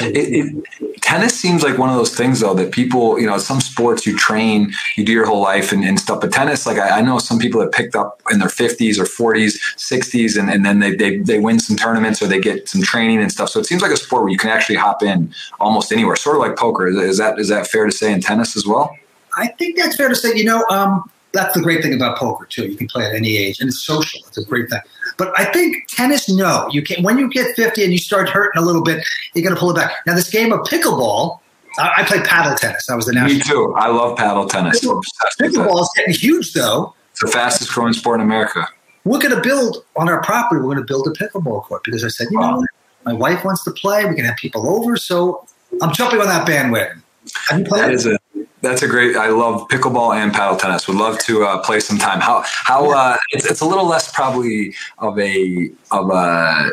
[0.00, 3.60] It, it, tennis seems like one of those things though that people you know some
[3.60, 6.98] sports you train you do your whole life and, and stuff but tennis like I,
[6.98, 10.66] I, know some people that picked up in their 50s or 40s 60s and, and
[10.66, 13.60] then they, they they win some tournaments or they get some training and stuff so
[13.60, 16.42] it seems like a sport where you can actually hop in almost anywhere sort of
[16.42, 18.96] like poker is, is that is that fair to say in tennis as well
[19.38, 20.34] I think that's fair to say.
[20.36, 22.66] You know, um, that's the great thing about poker too.
[22.66, 24.20] You can play at any age, and it's social.
[24.26, 24.80] It's a great thing.
[25.16, 27.02] But I think tennis, no, you can.
[27.02, 29.70] When you get fifty and you start hurting a little bit, you're going to pull
[29.70, 29.92] it back.
[30.06, 31.40] Now, this game of pickleball,
[31.78, 32.90] I, I played paddle tennis.
[32.90, 33.38] I was the national.
[33.38, 33.74] Me too.
[33.76, 34.84] I love paddle tennis.
[34.84, 36.94] Pickleball is getting huge, though.
[37.12, 38.66] It's the fastest growing sport in America.
[39.04, 40.60] We're going to build on our property.
[40.60, 42.60] We're going to build a pickleball court because I said, you wow.
[42.60, 42.66] know,
[43.04, 44.04] my wife wants to play.
[44.04, 45.46] We can have people over, so
[45.80, 47.02] I'm jumping on that bandwagon.
[47.48, 47.84] Have you played?
[47.84, 48.17] That is a
[48.60, 49.16] that's a great.
[49.16, 50.88] I love pickleball and paddle tennis.
[50.88, 52.20] Would love to uh, play sometime.
[52.20, 56.70] How how uh, it's, it's a little less probably of a of a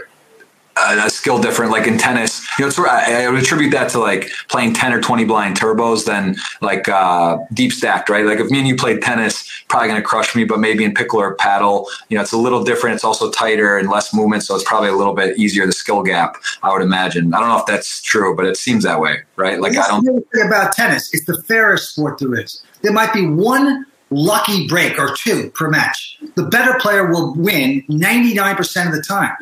[0.78, 1.72] a, skill different.
[1.72, 4.94] Like in tennis, you know, it's, I, I would attribute that to like playing ten
[4.94, 8.26] or twenty blind turbos than like uh, deep stacked, right?
[8.26, 10.44] Like if me and you played tennis, probably going to crush me.
[10.44, 12.96] But maybe in pickle or paddle, you know, it's a little different.
[12.96, 16.04] It's also tighter and less movement, so it's probably a little bit easier the skill
[16.04, 16.38] gap.
[16.64, 17.34] I would imagine.
[17.34, 19.60] I don't know if that's true, but it seems that way, right?
[19.60, 20.04] Like I don't.
[20.04, 22.64] The about tennis, it's the fairest sport there is.
[22.82, 26.20] There might be one lucky break or two per match.
[26.36, 29.36] The better player will win 99% of the time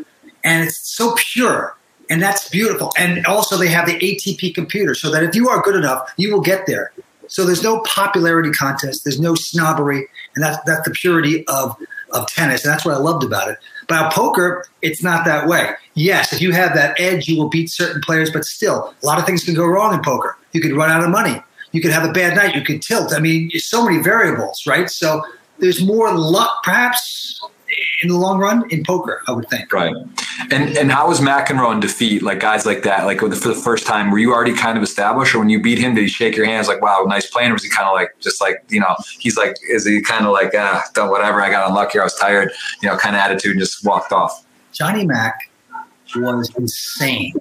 [0.43, 1.77] and it's so pure
[2.09, 2.91] and that's beautiful.
[2.97, 6.31] And also, they have the ATP computer so that if you are good enough, you
[6.31, 6.91] will get there.
[7.27, 11.75] So there's no popularity contest, there's no snobbery, and that's that's the purity of
[12.11, 13.57] of tennis, and that's what I loved about it.
[13.87, 15.71] But poker, it's not that way.
[15.95, 19.17] Yes, if you have that edge, you will beat certain players, but still, a lot
[19.17, 20.37] of things can go wrong in poker.
[20.51, 21.41] You could run out of money.
[21.71, 22.55] You could have a bad night.
[22.55, 23.13] You could tilt.
[23.13, 24.89] I mean, there's so many variables, right?
[24.89, 25.23] So
[25.57, 27.41] there's more luck, perhaps,
[28.01, 29.71] in the long run in poker, I would think.
[29.71, 29.93] Right.
[30.51, 32.21] And and how was McEnroe in defeat?
[32.21, 35.33] Like guys like that, like for the first time, were you already kind of established,
[35.33, 37.51] or when you beat him, did he shake your hands like, "Wow, nice playing"?
[37.51, 40.25] Or was he kind of like, just like you know, he's like, is he kind
[40.25, 43.51] of like, ah, whatever, I got unlucky, I was tired, you know, kind of attitude,
[43.51, 44.45] and just walked off?
[44.71, 45.49] Johnny Mac
[46.15, 47.33] was insane,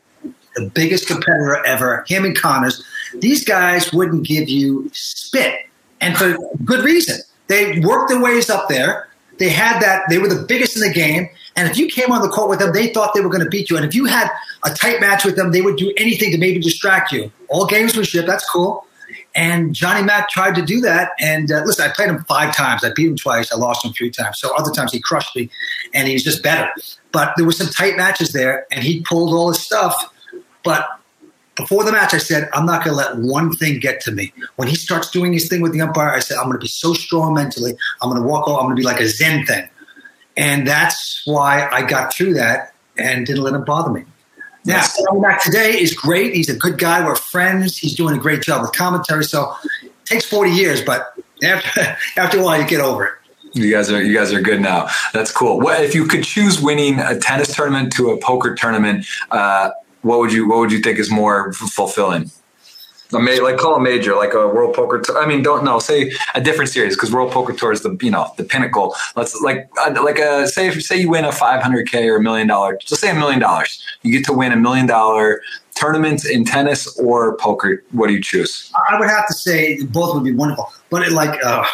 [0.54, 2.04] the biggest competitor ever.
[2.06, 2.84] Him and Connors,
[3.18, 5.66] these guys wouldn't give you spit,
[6.00, 7.20] and for good reason.
[7.48, 9.08] They worked their ways up there
[9.42, 11.28] they had that, they were the biggest in the game.
[11.56, 13.50] And if you came on the court with them, they thought they were going to
[13.50, 13.76] beat you.
[13.76, 14.30] And if you had
[14.64, 17.32] a tight match with them, they would do anything to maybe distract you.
[17.48, 18.86] All gamesmanship, that's cool.
[19.34, 21.10] And Johnny Mac tried to do that.
[21.18, 22.84] And uh, listen, I played him five times.
[22.84, 23.52] I beat him twice.
[23.52, 24.38] I lost him three times.
[24.38, 25.50] So other times he crushed me,
[25.92, 26.70] and he was just better.
[27.10, 29.94] But there were some tight matches there, and he pulled all his stuff.
[30.62, 30.86] But
[31.56, 34.32] before the match, I said, I'm not going to let one thing get to me.
[34.56, 36.68] When he starts doing his thing with the umpire, I said, I'm going to be
[36.68, 37.76] so strong mentally.
[38.00, 38.60] I'm going to walk off.
[38.60, 39.68] I'm going to be like a Zen thing.
[40.36, 44.04] And that's why I got through that and didn't let him bother me.
[44.64, 46.34] Now, coming back today is great.
[46.34, 47.04] He's a good guy.
[47.04, 47.76] We're friends.
[47.76, 49.24] He's doing a great job with commentary.
[49.24, 51.80] So it takes 40 years, but after,
[52.16, 53.12] after a while, you get over it.
[53.54, 54.88] You guys are you guys are good now.
[55.12, 55.60] That's cool.
[55.60, 59.04] What if you could choose winning a tennis tournament to a poker tournament?
[59.30, 62.30] Uh, what would you what would you think is more fulfilling?
[63.14, 65.18] A ma- like call a major, like a World Poker Tour.
[65.18, 65.78] I mean, don't know.
[65.78, 68.94] Say a different series because World Poker Tour is the you know the pinnacle.
[69.16, 72.46] Let's like uh, like a say if say you win a 500k or a million
[72.46, 72.78] dollars.
[72.84, 73.82] Just say a million dollars.
[74.02, 75.42] You get to win a million dollar
[75.74, 77.82] tournament in tennis or poker.
[77.92, 78.72] What do you choose?
[78.90, 81.38] I would have to say both would be wonderful, but it, like.
[81.44, 81.64] Uh,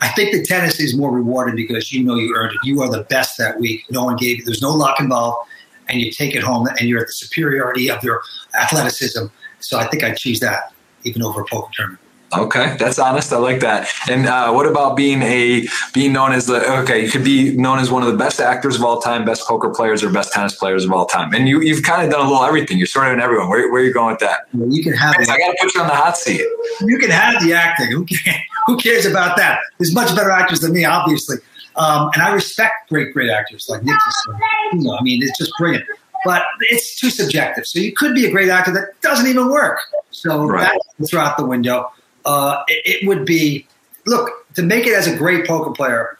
[0.00, 2.60] I think the tennis is more rewarding because you know you earned it.
[2.62, 3.84] You are the best that week.
[3.90, 4.44] No one gave you.
[4.44, 5.48] There's no luck involved,
[5.88, 8.22] and you take it home, and you're at the superiority of your
[8.60, 9.26] athleticism.
[9.60, 10.72] So I think I choose that
[11.04, 12.00] even over a poker tournament.
[12.36, 13.32] Okay, that's honest.
[13.32, 13.88] I like that.
[14.10, 17.02] And uh, what about being a being known as the okay?
[17.02, 19.70] You could be known as one of the best actors of all time, best poker
[19.70, 21.32] players, or best tennis players of all time.
[21.32, 22.76] And you you've kind of done a little everything.
[22.76, 23.48] You're sort of in everyone.
[23.48, 24.46] Where, where are you going with that?
[24.52, 25.14] You can have.
[25.18, 26.44] I got to put you on the hot seat.
[26.82, 27.90] You can have the acting.
[27.92, 28.34] Who, can,
[28.66, 29.60] who cares about that?
[29.78, 31.38] There's much better actors than me, obviously.
[31.78, 34.40] Um, and I respect great, great actors like Nicholson.
[34.72, 35.84] You know, I mean, it's just brilliant.
[36.24, 37.66] But it's too subjective.
[37.66, 39.78] So you could be a great actor that doesn't even work.
[40.10, 40.76] So right.
[40.98, 41.90] that's throw out the window
[42.28, 43.66] uh, it, it, would be
[44.06, 46.18] look to make it as a great poker player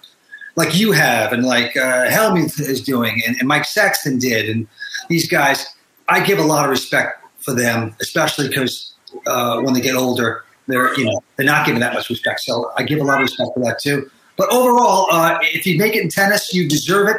[0.57, 4.66] like you have and like uh, Helmuth is doing and, and Mike Sexton did and
[5.09, 5.66] these guys.
[6.09, 8.94] I give a lot of respect for them, especially because
[9.27, 12.40] uh, when they get older, they're you know they're not given that much respect.
[12.40, 14.11] So I give a lot of respect for that too.
[14.38, 17.16] But overall, uh, if you make it in tennis, you deserve it,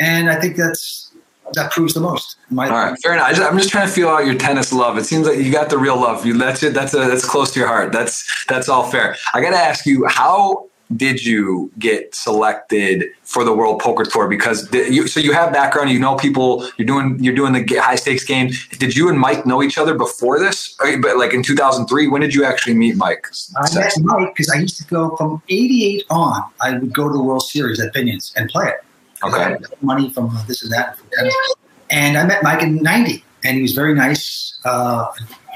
[0.00, 1.12] and I think that's
[1.54, 2.36] that proves the most.
[2.50, 3.26] All right, fair enough.
[3.26, 4.98] I am just, trying to feel out your tennis love.
[4.98, 6.26] It seems like you got the real love.
[6.26, 6.74] You that's it.
[6.74, 7.92] That's a, that's close to your heart.
[7.92, 9.16] That's that's all fair.
[9.32, 14.28] I got to ask you, how did you get selected for the World Poker Tour?
[14.28, 16.68] Because you, so you have background, you know people.
[16.76, 18.66] You're doing you're doing the high stakes games.
[18.68, 20.76] Did you and Mike know each other before this?
[20.78, 23.26] But like in 2003, when did you actually meet Mike?
[23.56, 26.42] I met Mike because I used to go from '88 on.
[26.60, 28.84] I would go to the World Series at Binions and play it.
[29.22, 29.56] Okay.
[29.80, 30.98] Money from this and that.
[31.90, 34.58] And I met Mike in 90, and he was very nice.
[34.64, 35.06] Uh,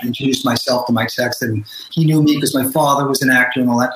[0.02, 1.64] I introduced myself to Mike Sexton.
[1.90, 3.92] He knew me because my father was an actor and all that.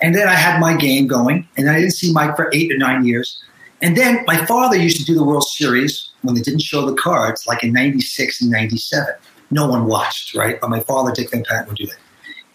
[0.00, 2.78] And then I had my game going, and I didn't see Mike for eight or
[2.78, 3.42] nine years.
[3.82, 6.94] And then my father used to do the World Series when they didn't show the
[6.94, 9.14] cards, like in 96 and 97.
[9.50, 10.60] No one watched, right?
[10.60, 11.96] But my father, Dick Van Patten, would do that.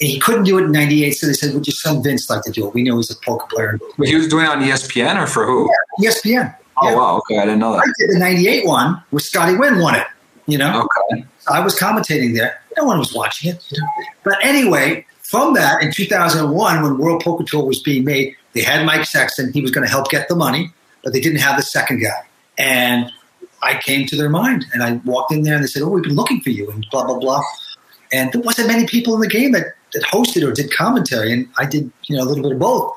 [0.01, 2.43] And he couldn't do it in 98, so they said, would your son Vince like
[2.43, 2.73] to do it?
[2.73, 3.79] We know he's a poker player.
[3.97, 5.69] But he was doing it on ESPN or for who?
[5.99, 6.56] Yeah, ESPN.
[6.82, 6.95] Oh, yeah.
[6.95, 7.17] wow.
[7.17, 7.38] Okay.
[7.38, 7.84] I didn't know that.
[7.84, 10.08] I did the 98 one where Scotty Nguyen won it,
[10.47, 10.88] you know?
[11.12, 11.25] Okay.
[11.47, 12.62] I was commentating there.
[12.77, 13.63] No one was watching it.
[14.23, 18.86] But anyway, from that, in 2001, when World Poker Tour was being made, they had
[18.86, 19.52] Mike Sexton.
[19.52, 20.72] He was going to help get the money,
[21.04, 22.28] but they didn't have the second guy.
[22.56, 23.12] And
[23.63, 26.04] I came to their mind and I walked in there and they said, Oh, we've
[26.04, 27.41] been looking for you and blah, blah, blah.
[28.12, 31.48] And there wasn't many people in the game that that hosted or did commentary, and
[31.58, 32.96] I did you know a little bit of both,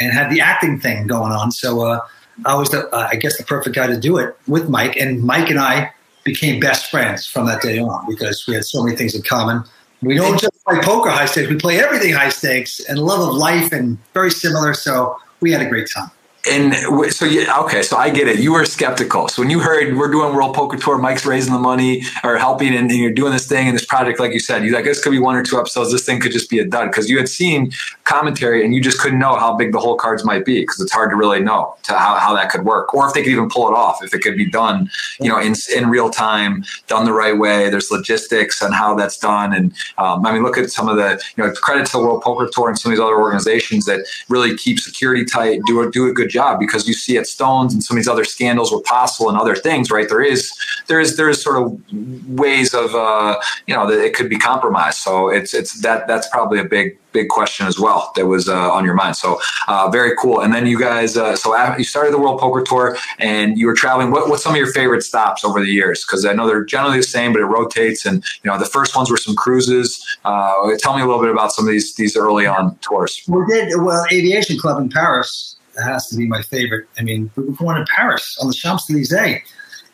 [0.00, 1.52] and had the acting thing going on.
[1.52, 2.00] So uh,
[2.46, 5.22] I was the uh, I guess the perfect guy to do it with Mike, and
[5.22, 5.92] Mike and I
[6.24, 9.64] became best friends from that day on because we had so many things in common.
[10.04, 13.34] We don't just play poker high stakes; we play everything high stakes and love of
[13.34, 14.74] life, and very similar.
[14.74, 16.10] So we had a great time
[16.50, 16.74] and
[17.12, 18.38] so yeah, okay, so I get it.
[18.38, 19.28] You were skeptical.
[19.28, 22.74] So when you heard we're doing World Poker Tour, Mike's raising the money or helping,
[22.74, 25.02] and, and you're doing this thing and this project, like you said, you like this
[25.02, 25.90] could be one or two episodes.
[25.90, 27.72] This thing could just be a dud because you had seen
[28.04, 30.92] commentary and you just couldn't know how big the whole cards might be because it's
[30.92, 33.48] hard to really know to how, how that could work or if they could even
[33.48, 34.02] pull it off.
[34.02, 37.70] If it could be done, you know, in in real time, done the right way.
[37.70, 41.22] There's logistics on how that's done, and um, I mean, look at some of the
[41.36, 44.06] you know credit to the World Poker Tour and some of these other organizations that
[44.28, 47.72] really keep security tight, do a, do a good job because you see at Stones
[47.72, 50.08] and some of these other scandals with Postle and other things, right?
[50.08, 50.52] There is
[50.88, 51.80] there is there is sort of
[52.28, 54.98] ways of uh, you know that it could be compromised.
[54.98, 58.72] So it's it's that that's probably a big big question as well that was uh,
[58.72, 59.16] on your mind.
[59.16, 60.40] So uh, very cool.
[60.40, 63.74] And then you guys, uh, so you started the World Poker Tour and you were
[63.74, 64.10] traveling.
[64.10, 66.04] What, what's some of your favorite stops over the years?
[66.04, 68.04] Because I know they're generally the same, but it rotates.
[68.04, 69.88] And you know, the first ones were some cruises.
[70.24, 73.22] Uh, tell me a little bit about some of these these early on tours.
[73.28, 76.88] We did well, Aviation Club in Paris That has to be my favorite.
[76.98, 79.12] I mean, we were going to Paris on the Champs Elysees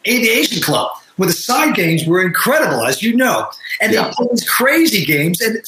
[0.07, 3.49] Aviation Club, where the side games were incredible, as you know,
[3.81, 4.05] and yeah.
[4.05, 5.59] they played these crazy games, and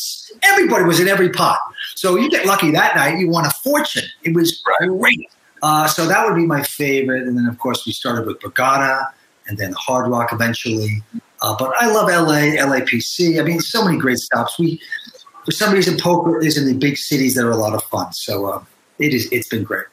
[0.42, 1.58] everybody was in every pot.
[1.94, 4.04] So you get lucky that night, you won a fortune.
[4.22, 4.88] It was right.
[4.88, 5.30] great.
[5.62, 7.22] Uh, so that would be my favorite.
[7.26, 9.06] And then, of course, we started with Borgata
[9.46, 11.02] and then Hard Rock eventually.
[11.40, 13.40] Uh, but I love LA, LAPC.
[13.40, 14.58] I mean, so many great stops.
[14.58, 14.80] We,
[15.44, 18.12] for some reason, poker is in the big cities that are a lot of fun.
[18.12, 18.64] So uh,
[18.98, 19.28] it is.
[19.30, 19.86] It's been great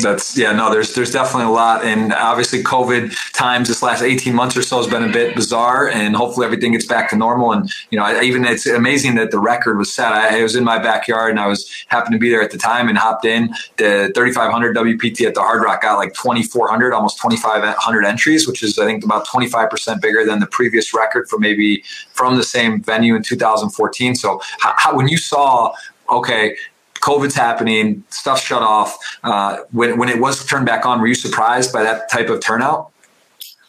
[0.00, 1.84] that's yeah no there's there's definitely a lot.
[1.84, 5.88] And obviously covid times this last 18 months or so has been a bit bizarre
[5.88, 7.52] and hopefully everything gets back to normal.
[7.52, 10.12] And you know I, even it's amazing that the record was set.
[10.12, 12.58] I, I, was in my backyard and i was happened to be there at the
[12.58, 13.54] time and hopped in.
[13.76, 18.78] The 3500 wpt at the hard rock got like 2400 almost 2500 entries which is
[18.78, 21.82] i think about 25% bigger than the previous record for maybe
[22.12, 25.72] from the same venue in 2014 so how, how, when you saw
[26.10, 26.56] okay
[27.00, 28.96] COVID's happening, stuff shut off.
[29.22, 32.40] Uh, when, when it was turned back on, were you surprised by that type of
[32.40, 32.90] turnout?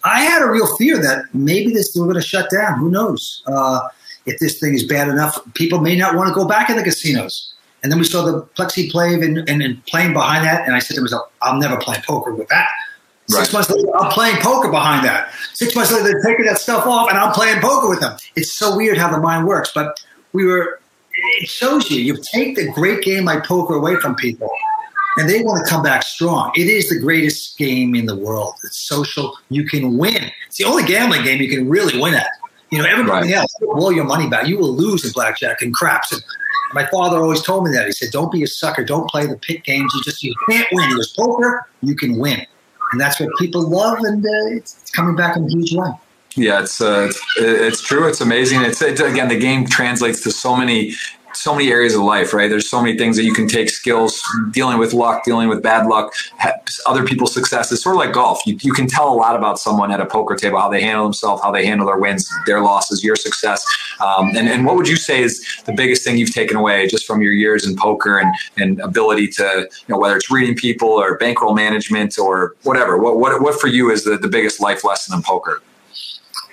[0.03, 2.79] I had a real fear that maybe this thing going to shut down.
[2.79, 3.43] Who knows?
[3.45, 3.87] Uh,
[4.25, 6.83] if this thing is bad enough, people may not want to go back in the
[6.83, 7.53] casinos.
[7.83, 10.65] And then we saw the plexi plane and, and, and, playing behind that.
[10.65, 12.67] And I said to myself, I'm never playing poker with that.
[13.31, 13.41] Right.
[13.41, 15.31] Six months later, I'm playing poker behind that.
[15.53, 18.17] Six months later, they're taking that stuff off and I'm playing poker with them.
[18.35, 19.71] It's so weird how the mind works.
[19.73, 20.78] But we were
[21.41, 24.49] it shows you you take the great game like poker away from people
[25.17, 26.51] and they want to come back strong.
[26.55, 28.53] It is the greatest game in the world.
[28.63, 29.35] It's social.
[29.49, 30.31] You can win.
[30.47, 32.29] It's the only gambling game you can really win at.
[32.71, 33.37] You know, everybody right.
[33.37, 34.47] else will blow your money back.
[34.47, 36.11] You will lose in blackjack and craps.
[36.13, 36.21] And
[36.73, 37.85] my father always told me that.
[37.85, 38.83] He said, "Don't be a sucker.
[38.83, 39.91] Don't play the pit games.
[39.95, 40.87] You just you can't win.
[40.87, 42.45] He goes, poker, you can win,
[42.91, 45.89] and that's what people love, and uh, it's, it's coming back in a huge way."
[46.35, 48.07] Yeah, it's, uh, it's it's true.
[48.07, 48.61] It's amazing.
[48.61, 50.93] It's, it's again the game translates to so many
[51.33, 52.49] so many areas of life, right?
[52.49, 55.87] There's so many things that you can take skills, dealing with luck, dealing with bad
[55.87, 56.11] luck,
[56.85, 57.71] other people's success.
[57.71, 58.41] It's sort of like golf.
[58.45, 61.03] You, you can tell a lot about someone at a poker table, how they handle
[61.03, 63.63] themselves, how they handle their wins, their losses, your success.
[63.99, 67.05] Um, and, and what would you say is the biggest thing you've taken away just
[67.05, 70.89] from your years in poker and, and ability to, you know, whether it's reading people
[70.89, 72.97] or bankroll management or whatever?
[72.97, 75.61] What, what, what for you is the, the biggest life lesson in poker?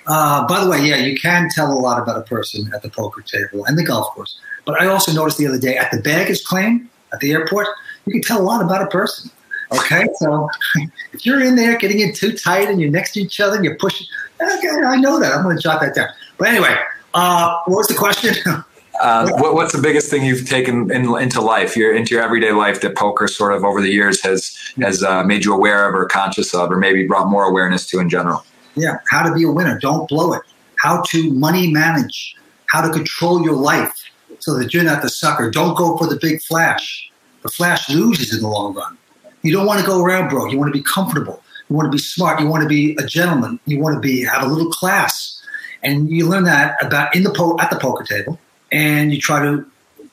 [0.07, 2.89] Uh, by the way, yeah, you can tell a lot about a person at the
[2.89, 4.39] poker table and the golf course.
[4.65, 7.67] But I also noticed the other day at the baggage claim at the airport,
[8.05, 9.29] you can tell a lot about a person.
[9.71, 10.49] Okay, so
[11.13, 13.65] if you're in there getting in too tight and you're next to each other and
[13.65, 14.07] you're pushing,
[14.41, 15.33] okay, I know that.
[15.33, 16.07] I'm going to jot that down.
[16.37, 16.75] But anyway,
[17.13, 18.35] uh, what was the question?
[18.99, 22.51] Uh, what, what's the biggest thing you've taken in, into life, your into your everyday
[22.51, 25.93] life that poker sort of over the years has has uh, made you aware of
[25.93, 28.43] or conscious of, or maybe brought more awareness to in general?
[28.77, 29.79] Yeah, how to be a winner.
[29.79, 30.41] Don't blow it.
[30.79, 32.35] How to money manage.
[32.67, 33.93] How to control your life
[34.39, 35.49] so that you're not the sucker.
[35.49, 37.09] Don't go for the big flash.
[37.41, 38.97] The flash loses in the long run.
[39.41, 40.51] You don't want to go around broke.
[40.51, 41.41] You want to be comfortable.
[41.69, 42.39] You want to be smart.
[42.39, 43.59] You want to be a gentleman.
[43.65, 45.41] You want to be have a little class,
[45.83, 48.39] and you learn that about in the po- at the poker table,
[48.71, 49.65] and you try to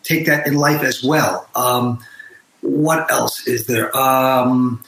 [0.03, 1.49] take that in life as well.
[1.55, 2.05] Um,
[2.61, 3.95] what else is there?
[3.97, 4.85] Um,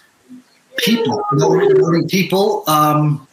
[0.77, 2.65] people, knowing people.
[2.67, 3.27] Um,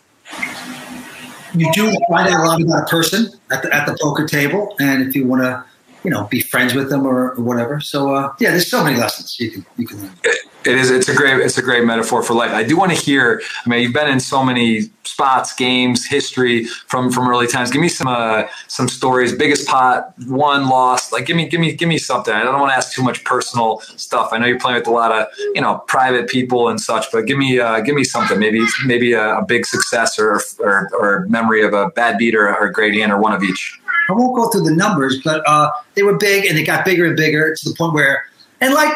[1.56, 4.76] you do find out a lot about a person at the, at the poker table,
[4.80, 5.63] and if you want to
[6.04, 7.80] you know be friends with them or, or whatever.
[7.80, 10.16] So uh, yeah, there's so many lessons you can you can learn.
[10.65, 10.89] It is.
[10.91, 11.39] It's a great.
[11.39, 12.52] It's a great metaphor for life.
[12.52, 13.41] I do want to hear.
[13.65, 17.69] I mean, you've been in so many spots, games, history from from early times.
[17.69, 19.34] Give me some uh, some stories.
[19.34, 21.12] Biggest pot, one lost.
[21.12, 22.34] Like, give me, give me, give me something.
[22.34, 24.30] I don't want to ask too much personal stuff.
[24.32, 27.26] I know you're playing with a lot of you know private people and such, but
[27.26, 28.39] give me uh, give me something.
[28.39, 32.47] Maybe maybe a, a big success or, or or memory of a bad beat or,
[32.47, 33.80] or a great hand or one of each.
[34.10, 37.06] I won't go through the numbers, but uh, they were big and they got bigger
[37.06, 38.26] and bigger to the point where,
[38.60, 38.93] and like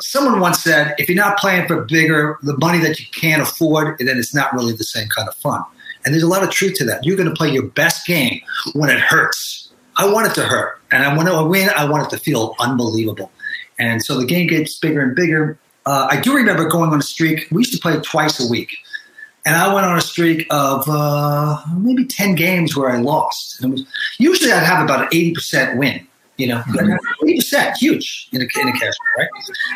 [0.00, 3.98] someone once said, if you're not playing for bigger, the money that you can't afford,
[3.98, 5.62] then it's not really the same kind of fun.
[6.04, 7.04] And there's a lot of truth to that.
[7.04, 8.40] You're going to play your best game
[8.74, 9.70] when it hurts.
[9.96, 10.80] I want it to hurt.
[10.90, 11.70] And I want to win.
[11.74, 13.30] I want it to feel unbelievable.
[13.78, 15.58] And so the game gets bigger and bigger.
[15.86, 17.48] Uh, I do remember going on a streak.
[17.50, 18.76] We used to play twice a week.
[19.46, 23.62] And I went on a streak of uh, maybe 10 games where I lost.
[23.62, 23.84] Was,
[24.18, 26.06] usually I'd have about an 80% win,
[26.38, 26.94] you know, mm-hmm.
[27.24, 29.28] 80%, huge in a, in a cash, right?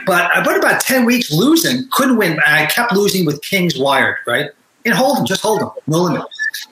[0.07, 2.39] But I went about 10 weeks losing, couldn't win.
[2.47, 4.51] I kept losing with Kings wired, right?
[4.85, 6.23] And Hold'em, just Hold'em, no limit.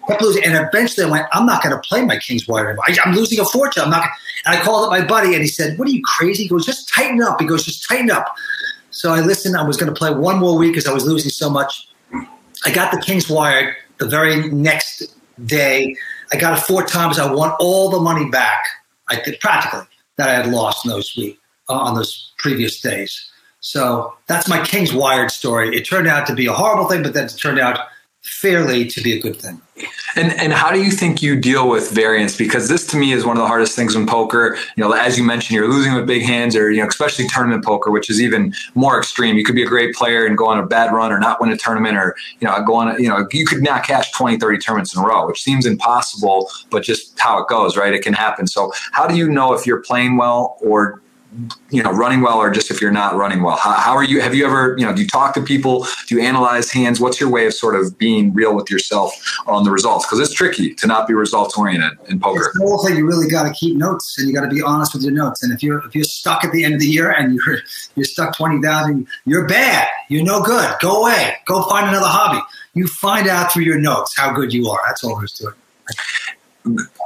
[0.08, 0.44] Kept losing.
[0.44, 2.84] And eventually I went, I'm not going to play my Kings wired anymore.
[2.88, 3.82] I, am losing a fortune.
[3.82, 4.08] I'm not.
[4.44, 6.44] And I called up my buddy and he said, What are you crazy?
[6.44, 7.40] He goes, Just tighten up.
[7.40, 8.34] He goes, Just tighten up.
[8.90, 9.56] So I listened.
[9.56, 11.88] I was going to play one more week because I was losing so much.
[12.64, 15.02] I got the Kings wired the very next
[15.44, 15.94] day.
[16.32, 17.18] I got it four times.
[17.18, 18.64] I won all the money back.
[19.08, 19.86] I did practically
[20.16, 23.30] that I had lost in those week uh, on those previous days.
[23.60, 25.76] So that's my King's Wired story.
[25.76, 27.80] It turned out to be a horrible thing, but then it turned out
[28.22, 29.60] fairly to be a good thing.
[30.16, 32.36] And and how do you think you deal with variance?
[32.36, 34.56] Because this to me is one of the hardest things in poker.
[34.76, 37.64] You know, as you mentioned, you're losing with big hands, or you know, especially tournament
[37.64, 39.36] poker, which is even more extreme.
[39.36, 41.50] You could be a great player and go on a bad run, or not win
[41.50, 42.88] a tournament, or you know, go on.
[42.88, 45.66] A, you know, you could not cash 20, 30 tournaments in a row, which seems
[45.66, 47.92] impossible, but just how it goes, right?
[47.92, 48.46] It can happen.
[48.46, 51.02] So, how do you know if you're playing well or
[51.70, 53.56] you know running well or just if you're not running well?
[53.56, 55.86] How, how, are you have you ever you know do you talk to people?
[56.06, 57.00] Do you analyze hands?
[57.00, 59.12] What's your way of sort of being real with yourself
[59.46, 60.06] on the results?
[60.06, 62.52] Because it's tricky to not be results oriented in poker.
[62.54, 62.58] It's
[62.96, 65.42] you really got to keep notes and you got to be honest with your notes.
[65.42, 67.58] And if you're if you're stuck at the end of the year and you're
[67.94, 69.88] you're stuck 20000 you're bad.
[70.08, 70.74] You're no good.
[70.80, 71.36] Go away.
[71.46, 72.40] Go find another hobby.
[72.74, 74.80] You find out through your notes how good you are.
[74.86, 75.54] That's all there is to it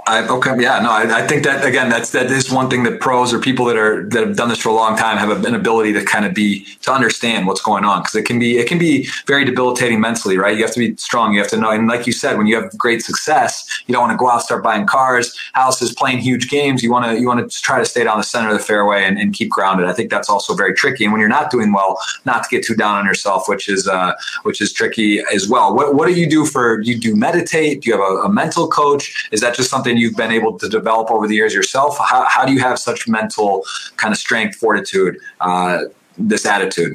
[0.07, 3.01] I, okay, yeah, no, I, I, think that again, that's that is one thing that
[3.01, 5.55] pros or people that are that have done this for a long time have an
[5.55, 8.67] ability to kind of be to understand what's going on because it can be it
[8.67, 10.57] can be very debilitating mentally, right?
[10.57, 11.33] You have to be strong.
[11.35, 14.03] You have to know, and like you said, when you have great success, you don't
[14.03, 16.83] want to go out start buying cars, houses, playing huge games.
[16.83, 19.05] You want to you want to try to stay down the center of the fairway
[19.05, 19.87] and, and, keep grounded.
[19.87, 21.05] I think that's also very tricky.
[21.05, 23.87] And when you're not doing well, not to get too down on yourself, which is
[23.87, 25.75] uh, which is tricky as well.
[25.75, 26.79] What what do you do for?
[26.79, 27.83] Do you do meditate?
[27.83, 29.29] Do you have a, a mental coach?
[29.31, 31.99] Is that just something you've been able to develop over the years yourself?
[31.99, 33.65] How, how do you have such mental
[33.97, 35.85] kind of strength, fortitude, uh,
[36.19, 36.95] this attitude?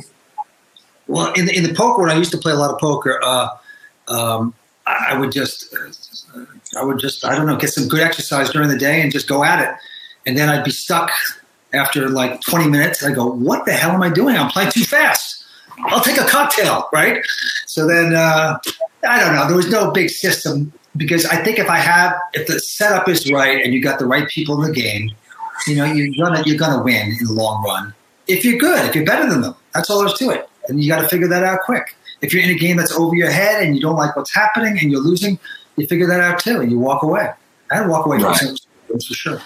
[1.08, 3.20] Well, in the, in the poker, when I used to play a lot of poker,
[3.24, 3.50] uh,
[4.08, 4.54] um,
[4.88, 6.46] I would just, uh,
[6.78, 9.28] I would just, I don't know, get some good exercise during the day and just
[9.28, 9.76] go at it.
[10.26, 11.12] And then I'd be stuck
[11.74, 13.04] after like 20 minutes.
[13.04, 14.36] I go, what the hell am I doing?
[14.36, 15.43] I'm playing too fast.
[15.88, 17.26] I'll take a cocktail, right?
[17.66, 18.58] So then, uh,
[19.08, 19.48] I don't know.
[19.48, 23.32] There was no big system because I think if I have if the setup is
[23.32, 25.12] right and you got the right people in the game,
[25.68, 27.93] you know you're gonna you're gonna win in the long run.
[28.28, 30.50] If you're good, if you're better than them, that's all there's to it.
[30.68, 31.96] And you got to figure that out quick.
[32.22, 34.80] If you're in a game that's over your head and you don't like what's happening
[34.82, 35.38] and you're losing,
[35.76, 37.30] you figure that out too, and you walk away.
[37.72, 38.36] I walk away right.
[38.38, 38.56] from
[38.88, 39.41] for sure.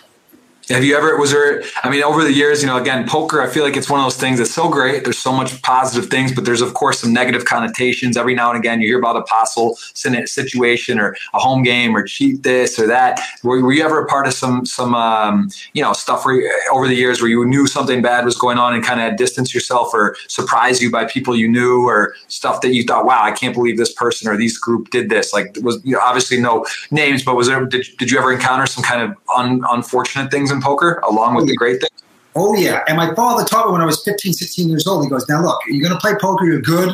[0.69, 3.47] Have you ever, was there, I mean, over the years, you know, again, poker, I
[3.47, 5.03] feel like it's one of those things that's so great.
[5.03, 8.15] There's so much positive things, but there's, of course, some negative connotations.
[8.15, 12.03] Every now and again, you hear about a possible situation or a home game or
[12.03, 13.19] cheat this or that.
[13.43, 16.39] Were, were you ever a part of some, some, um, you know, stuff where
[16.71, 19.15] over the years where you knew something bad was going on and kind of had
[19.15, 23.23] distance yourself or surprise you by people you knew or stuff that you thought, wow,
[23.23, 25.33] I can't believe this person or these group did this?
[25.33, 28.67] Like, was you know, obviously no names, but was there, did, did you ever encounter
[28.67, 32.03] some kind of un, unfortunate things in poker along with the great things?
[32.35, 32.83] Oh, yeah.
[32.87, 35.03] And my father taught me when I was 15, 16 years old.
[35.03, 36.91] He goes, Now, look, you're going to play poker, you're good.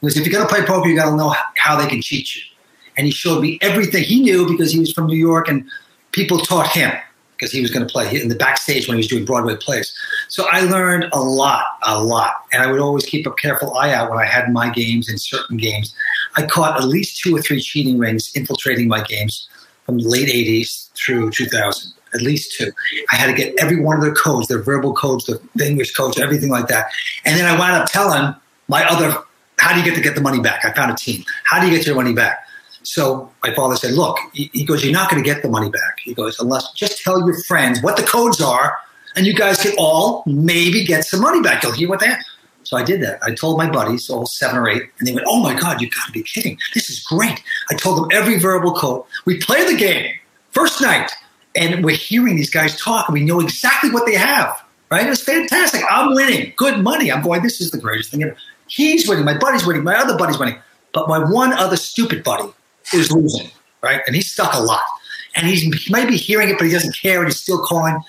[0.00, 2.00] He goes, If you're going to play poker, you got to know how they can
[2.00, 2.42] cheat you.
[2.96, 5.68] And he showed me everything he knew because he was from New York and
[6.12, 6.92] people taught him
[7.36, 9.94] because he was going to play in the backstage when he was doing Broadway plays.
[10.28, 12.46] So I learned a lot, a lot.
[12.52, 15.18] And I would always keep a careful eye out when I had my games in
[15.18, 15.94] certain games.
[16.36, 19.48] I caught at least two or three cheating rings infiltrating my games
[19.84, 22.72] from the late 80s through 2000 at least two.
[23.12, 26.18] I had to get every one of their codes, their verbal codes, their English codes,
[26.18, 26.86] everything like that.
[27.24, 28.34] And then I wound up telling
[28.68, 29.16] my other,
[29.58, 30.64] how do you get to get the money back?
[30.64, 31.24] I found a team.
[31.44, 32.46] How do you get your money back?
[32.82, 35.98] So my father said, look, he goes, you're not going to get the money back.
[36.04, 38.76] He goes, unless just tell your friends what the codes are
[39.16, 41.62] and you guys can all maybe get some money back.
[41.62, 42.14] You'll hear what they
[42.62, 43.18] So I did that.
[43.22, 45.90] I told my buddies, all seven or eight, and they went, oh my God, you
[45.90, 46.58] got to be kidding.
[46.74, 47.42] This is great.
[47.70, 49.04] I told them every verbal code.
[49.24, 50.14] We play the game.
[50.50, 51.10] First night,
[51.56, 54.62] and we're hearing these guys talk, and we know exactly what they have.
[54.90, 55.06] Right?
[55.08, 55.82] It's fantastic.
[55.90, 57.10] I'm winning, good money.
[57.10, 57.42] I'm going.
[57.42, 58.36] This is the greatest thing ever.
[58.68, 59.24] He's winning.
[59.24, 59.82] My buddy's winning.
[59.82, 60.58] My other buddy's winning.
[60.92, 62.48] But my one other stupid buddy
[62.94, 63.50] is losing.
[63.82, 64.00] Right?
[64.06, 64.82] And he's stuck a lot.
[65.34, 68.00] And he's, he might be hearing it, but he doesn't care, and he's still calling.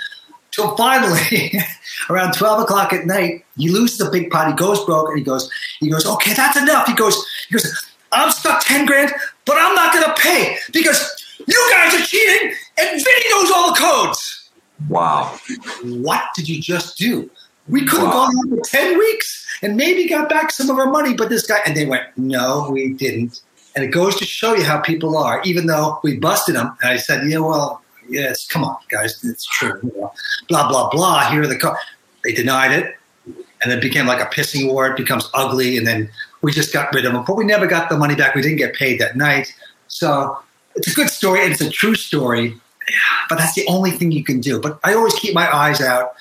[0.52, 1.54] So finally,
[2.10, 4.48] around 12 o'clock at night, he loses the big pot.
[4.48, 6.88] He goes broke, and he goes, he goes, okay, that's enough.
[6.88, 7.16] He goes,
[7.50, 9.12] he goes, I'm stuck 10 grand,
[9.45, 13.74] but I'm not going to pay because you guys are cheating, and Vinny knows all
[13.74, 14.50] the codes.
[14.90, 15.38] Wow.
[15.84, 17.30] What did you just do?
[17.68, 18.28] We could have wow.
[18.28, 21.46] gone on for 10 weeks and maybe got back some of our money, but this
[21.46, 23.42] guy, and they went, no, we didn't.
[23.76, 26.76] And it goes to show you how people are, even though we busted them.
[26.82, 29.80] And I said, yeah, well, yes, come on, guys, it's true.
[30.48, 31.30] Blah, blah, blah.
[31.30, 31.80] Here are the codes.
[32.24, 32.96] They denied it.
[33.62, 34.88] And it became like a pissing war.
[34.88, 35.78] It becomes ugly.
[35.78, 36.10] And then
[36.42, 37.24] we just got rid of them.
[37.26, 38.36] But we never got the money back.
[38.36, 39.54] We didn't get paid that night.
[39.88, 40.38] So
[40.76, 42.56] it's a good story and it's a true story,
[43.30, 44.60] but that's the only thing you can do.
[44.60, 46.16] But I always keep my eyes out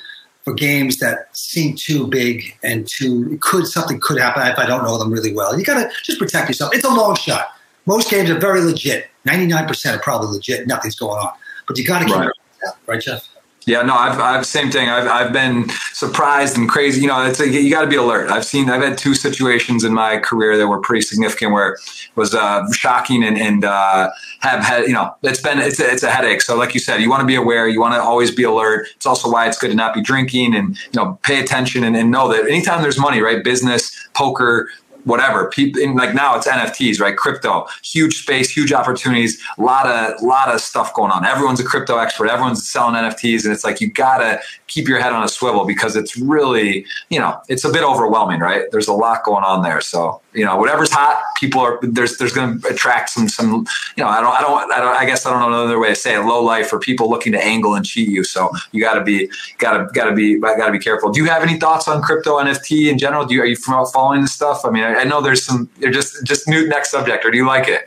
[0.44, 4.84] for games that seem too big and too could something could happen if I don't
[4.84, 5.58] know them really well.
[5.58, 6.74] You got to just protect yourself.
[6.74, 7.48] It's a long shot.
[7.86, 9.08] Most games are very legit.
[9.24, 10.66] Ninety nine percent are probably legit.
[10.66, 11.32] Nothing's going on,
[11.66, 12.30] but you got to keep right.
[12.66, 13.28] Out, right, Jeff?
[13.66, 14.88] Yeah, no, I've, I've same thing.
[14.88, 17.00] I've, I've been surprised and crazy.
[17.00, 18.30] You know, it's a, you got to be alert.
[18.30, 21.80] I've seen, I've had two situations in my career that were pretty significant where it
[22.14, 24.08] was uh, shocking and, and uh,
[24.38, 26.42] have had, you know, it's been, it's a, it's a headache.
[26.42, 28.86] So like you said, you want to be aware, you want to always be alert.
[28.94, 31.96] It's also why it's good to not be drinking and, you know, pay attention and,
[31.96, 33.42] and know that anytime there's money, right?
[33.42, 34.70] Business, poker,
[35.06, 35.48] whatever.
[35.48, 37.16] People in, like now it's nfts right?
[37.16, 41.24] Crypto huge space huge opportunities a lot of lot of stuff going on.
[41.24, 42.28] Everyone's a crypto expert.
[42.28, 45.96] Everyone's selling nfts and it's like you gotta keep your head on a swivel because
[45.96, 48.64] it's really you know it's a bit overwhelming right?
[48.70, 52.32] There's a lot going on there so you know whatever's hot people are there's there's
[52.32, 53.66] going to attract some some
[53.96, 55.88] you know i don't i don't i don't i guess i don't know another way
[55.88, 58.24] to say it low life for people looking to angle and cheat you.
[58.24, 61.10] So you got to be got to got to be got to be careful.
[61.10, 63.24] Do you have any thoughts on crypto nft in general?
[63.24, 64.64] Do you are you following this stuff?
[64.64, 67.36] I mean I, I know there's some they're just just new next subject or do
[67.36, 67.86] you like it?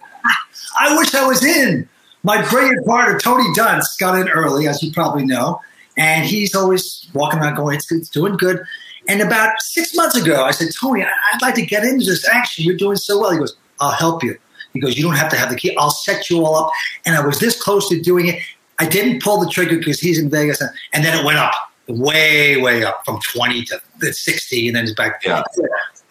[0.80, 1.88] I wish I was in.
[2.24, 5.62] My brilliant partner, Tony Dunst, got in early, as you probably know,
[5.96, 8.62] and he's always walking around going, it's, it's doing good.
[9.10, 12.64] And about six months ago, I said, Tony, I'd like to get into this action.
[12.64, 13.32] You're doing so well.
[13.32, 14.38] He goes, I'll help you.
[14.74, 15.76] He goes, You don't have to have the key.
[15.78, 16.72] I'll set you all up.
[17.06, 18.40] And I was this close to doing it.
[18.78, 20.62] I didn't pull the trigger because he's in Vegas.
[20.62, 21.54] And then it went up,
[21.88, 25.22] way, way up from 20 to 60, and then it's back.
[25.26, 25.44] Yeah.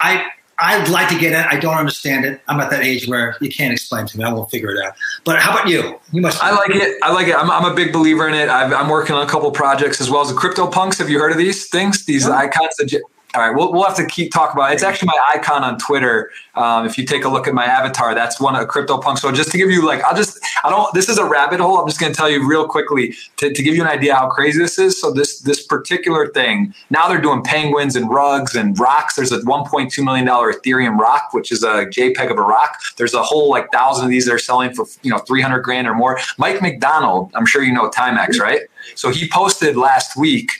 [0.00, 0.26] I,
[0.60, 1.46] I'd like to get it.
[1.46, 2.40] I don't understand it.
[2.48, 4.24] I'm at that age where you can't explain to me.
[4.24, 4.94] I won't figure it out.
[5.24, 5.98] But how about you?
[6.12, 6.42] You must.
[6.42, 6.98] I like it.
[7.02, 7.36] I like it.
[7.36, 8.48] I'm, I'm a big believer in it.
[8.48, 10.98] i am working on a couple projects as well as the crypto punks.
[10.98, 12.04] Have you heard of these things?
[12.04, 12.92] These icons that
[13.34, 14.74] all right, we'll, we'll have to keep talking about it.
[14.74, 16.30] It's actually my icon on Twitter.
[16.54, 19.18] Um, if you take a look at my avatar, that's one of CryptoPunk.
[19.18, 21.76] So just to give you like, I'll just, I don't, this is a rabbit hole.
[21.78, 24.30] I'm just going to tell you real quickly to, to give you an idea how
[24.30, 24.98] crazy this is.
[24.98, 29.16] So this, this particular thing, now they're doing penguins and rugs and rocks.
[29.16, 32.78] There's a $1.2 million Ethereum rock, which is a JPEG of a rock.
[32.96, 35.94] There's a whole like thousand of these they're selling for, you know, 300 grand or
[35.94, 36.18] more.
[36.38, 38.62] Mike McDonald, I'm sure you know Timex, right?
[38.94, 40.50] So he posted last week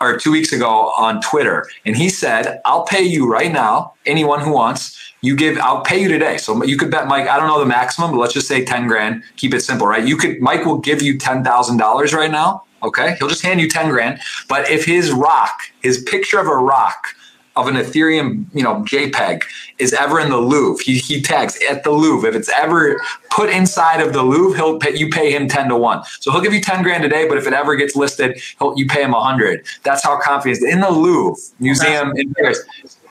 [0.00, 3.94] or two weeks ago on Twitter, and he said, "I'll pay you right now.
[4.04, 5.58] Anyone who wants, you give.
[5.58, 6.36] I'll pay you today.
[6.38, 7.28] So you could bet Mike.
[7.28, 9.22] I don't know the maximum, but let's just say ten grand.
[9.36, 10.06] Keep it simple, right?
[10.06, 10.40] You could.
[10.40, 12.64] Mike will give you ten thousand dollars right now.
[12.82, 14.20] Okay, he'll just hand you ten grand.
[14.48, 17.08] But if his rock, his picture of a rock."
[17.56, 19.42] Of an Ethereum, you know, JPEG
[19.78, 20.84] is ever in the Louvre.
[20.84, 22.28] He, he tags at the Louvre.
[22.28, 23.00] If it's ever
[23.30, 26.04] put inside of the Louvre, he'll pay, you pay him ten to one.
[26.20, 28.74] So he'll give you ten grand a day, but if it ever gets listed, he'll,
[28.76, 29.64] you pay him a hundred.
[29.84, 32.62] That's how confident in the Louvre Museum in Paris.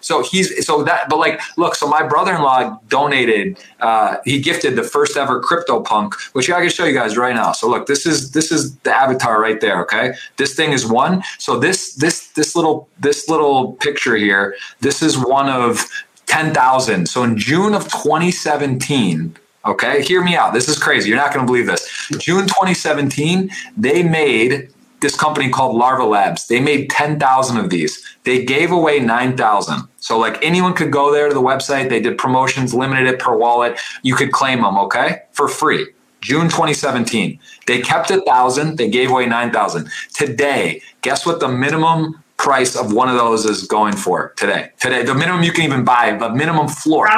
[0.05, 1.73] So he's so that, but like, look.
[1.73, 3.57] So my brother-in-law donated.
[3.79, 7.53] Uh, he gifted the first ever CryptoPunk, which I can show you guys right now.
[7.53, 9.81] So look, this is this is the avatar right there.
[9.81, 11.23] Okay, this thing is one.
[11.39, 14.55] So this this this little this little picture here.
[14.79, 15.87] This is one of
[16.27, 17.07] ten thousand.
[17.07, 19.37] So in June of 2017.
[19.65, 20.53] Okay, hear me out.
[20.53, 21.09] This is crazy.
[21.09, 21.89] You're not going to believe this.
[22.19, 24.69] June 2017, they made
[25.01, 26.47] this company called Larva Labs.
[26.47, 28.03] They made 10,000 of these.
[28.23, 29.87] They gave away 9,000.
[30.05, 31.89] So like anyone could go there to the website.
[31.89, 33.79] They did promotions, limited it per wallet.
[34.03, 35.87] You could claim them, okay, for free.
[36.21, 37.39] June 2017.
[37.65, 38.77] They kept a thousand.
[38.77, 39.89] They gave away 9,000.
[40.13, 44.69] Today, guess what the minimum price of one of those is going for today?
[44.79, 47.09] Today, the minimum you can even buy, the minimum floor,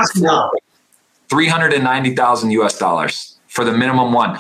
[1.28, 4.40] 390,000 US dollars for the minimum one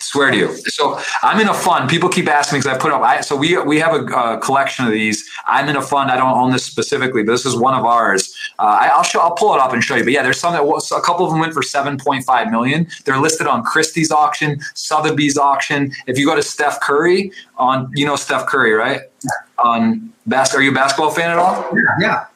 [0.00, 0.56] swear to you.
[0.66, 1.88] So I'm in a fund.
[1.88, 3.02] People keep asking me because I put up.
[3.02, 5.28] I, so we we have a, collection of these.
[5.46, 6.10] I'm in a fund.
[6.10, 8.34] I don't own this specifically, but this is one of ours.
[8.58, 9.20] Uh, I, will show.
[9.20, 10.04] I'll pull it up and show you.
[10.04, 12.86] But yeah, there's some that was a couple of them went for 7.5 million.
[13.04, 15.92] They're listed on Christie's auction, Sotheby's auction.
[16.06, 19.02] If you go to Steph Curry on, you know Steph Curry, right?
[19.58, 21.70] On bas- Are you a basketball fan at all?
[22.00, 22.26] Yeah.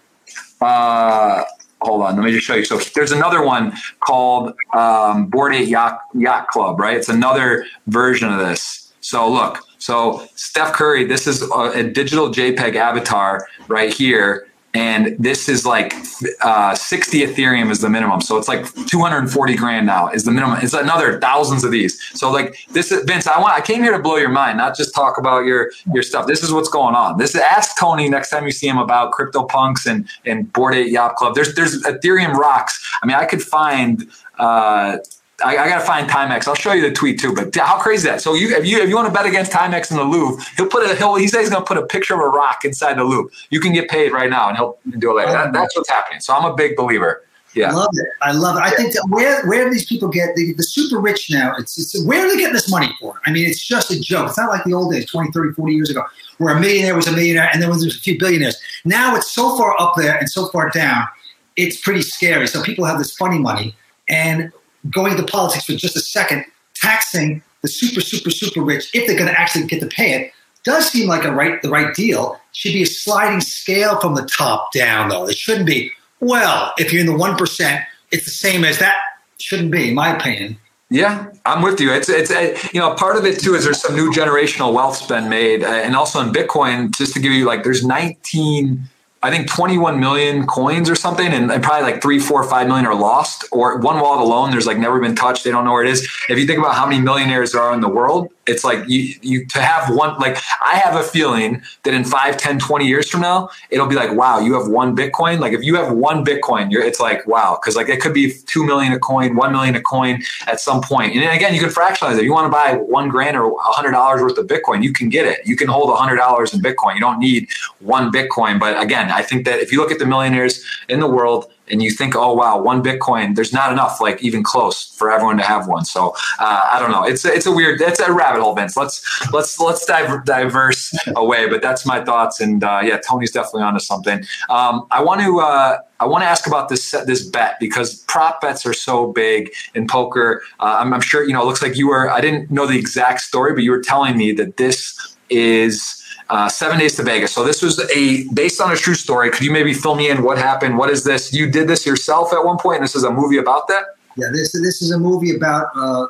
[0.61, 1.45] Uh,
[1.85, 2.65] hold on, let me just show you.
[2.65, 6.97] So there's another one called um, Bored Ape Yacht, Yacht Club, right?
[6.97, 8.93] It's another version of this.
[9.01, 15.17] So look, so Steph Curry, this is a, a digital JPEG avatar right here and
[15.19, 15.95] this is like
[16.41, 18.21] uh, 60 ethereum is the minimum.
[18.21, 20.59] So it's like 240 grand now is the minimum.
[20.63, 22.01] It's another thousands of these.
[22.19, 24.77] So like this is vince i want i came here to blow your mind not
[24.77, 26.27] just talk about your your stuff.
[26.27, 27.19] This is what's going on.
[27.19, 30.75] This is ask tony next time you see him about crypto punks and and bored
[30.75, 31.35] ape yacht club.
[31.35, 32.85] There's there's ethereum rocks.
[33.03, 34.99] I mean i could find uh
[35.45, 36.49] I, I got to find Timex.
[36.49, 37.35] I'll show you the tweet too.
[37.35, 38.21] But how crazy that?
[38.21, 40.67] So you, if you if you want to bet against Timex in the Louvre, he'll
[40.67, 42.95] put a he'll he says he's going to put a picture of a rock inside
[42.95, 43.31] the Louvre.
[43.51, 45.33] You can get paid right now, and he'll do it later.
[45.33, 46.21] That, that's what's happening.
[46.21, 47.25] So I'm a big believer.
[47.55, 48.07] Yeah, I love it.
[48.23, 48.63] I love it.
[48.63, 52.05] I think that where where these people get the, the super rich now, it's, it's
[52.05, 53.21] where are they getting this money for?
[53.27, 54.29] I mean, it's just a joke.
[54.29, 56.03] It's not like the old days, 20, 30, 40 years ago,
[56.39, 58.61] where a millionaire was a millionaire and then there was a few billionaires.
[58.85, 61.07] Now it's so far up there and so far down,
[61.55, 62.49] it's pretty scary.
[62.49, 63.77] So people have this funny money
[64.09, 64.53] and
[64.91, 69.17] going to politics for just a second, taxing the super, super, super rich if they're
[69.17, 70.33] going to actually get to pay it.
[70.65, 72.41] does seem like a right the right deal.
[72.53, 75.27] Should be a sliding scale from the top down, though.
[75.27, 75.91] It shouldn't be.
[76.21, 78.97] Well, if you're in the one percent, it's the same as that.
[79.39, 80.59] Shouldn't be, in my opinion.
[80.91, 81.93] Yeah, I'm with you.
[81.93, 82.31] It's it's
[82.73, 85.67] you know part of it too is there's some new generational wealth's been made, uh,
[85.67, 86.95] and also in Bitcoin.
[86.95, 88.89] Just to give you like, there's 19
[89.25, 92.95] I think 21 million coins or something, and, probably like three, four, five million are
[92.95, 93.47] lost.
[93.53, 95.45] Or one wallet alone, there's like never been touched.
[95.45, 96.07] They don't know where it is.
[96.29, 99.15] If you think about how many millionaires there are in the world, it's like you,
[99.23, 100.19] you to have one.
[100.19, 103.95] Like I have a feeling that in 5, 10, 20 years from now, it'll be
[103.95, 105.39] like, wow, you have one Bitcoin.
[105.39, 108.33] Like if you have one Bitcoin, you're, it's like wow, because like it could be
[108.47, 111.15] two million a coin, one million a coin at some point.
[111.15, 112.25] And again, you can fractionalize it.
[112.25, 115.09] You want to buy one grand or a hundred dollars worth of Bitcoin, you can
[115.09, 115.47] get it.
[115.47, 116.95] You can hold a hundred dollars in Bitcoin.
[116.95, 117.49] You don't need
[117.81, 118.59] one Bitcoin.
[118.61, 121.83] But again, I think that if you look at the millionaires in the world and
[121.83, 125.43] you think, oh wow, one Bitcoin, there's not enough, like even close for everyone to
[125.43, 125.85] have one.
[125.85, 127.05] So uh, I don't know.
[127.05, 128.77] It's a, it's a weird, it's a rabbit hole, Vince.
[128.77, 131.49] Let's let's let's diver, diverse away.
[131.49, 132.41] But that's my thoughts.
[132.41, 134.25] And uh, yeah, Tony's definitely onto something.
[134.51, 135.41] Um, I want to.
[135.41, 139.51] Uh, I want to ask about this this bet because prop bets are so big
[139.75, 140.43] in poker.
[140.61, 141.43] Uh, I'm, I'm sure you know.
[141.43, 142.11] It looks like you were.
[142.11, 146.49] I didn't know the exact story, but you were telling me that this is uh,
[146.49, 147.33] seven days to Vegas.
[147.33, 149.31] So this was a based on a true story.
[149.31, 150.23] Could you maybe fill me in?
[150.23, 150.79] What happened?
[150.79, 151.33] What is this?
[151.33, 153.85] You did this yourself at one point, this is a movie about that.
[154.17, 156.07] Yeah, this this is a movie about uh,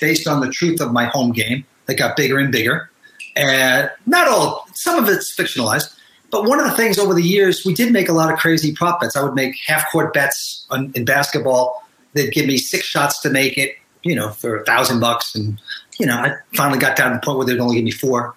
[0.00, 2.90] based on the truth of my home game that got bigger and bigger,
[3.34, 4.66] and not all.
[4.74, 5.96] Some of it's fictionalized,
[6.30, 8.72] but one of the things over the years we did make a lot of crazy
[8.72, 9.16] prop bets.
[9.16, 11.82] I would make half court bets on, in basketball.
[12.12, 15.58] They'd give me six shots to make it, you know, for a thousand bucks, and
[15.98, 18.34] you know, I finally got down to the point where they'd only give me four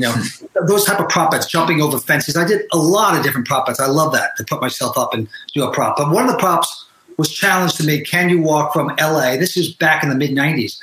[0.00, 2.36] you know, those type of prop jumping over fences.
[2.36, 3.68] I did a lot of different prop.
[3.68, 5.96] I love that to put myself up and do a prop.
[5.98, 6.86] But one of the props
[7.18, 8.00] was challenged to me.
[8.00, 9.36] Can you walk from LA?
[9.36, 10.80] This is back in the mid '90s,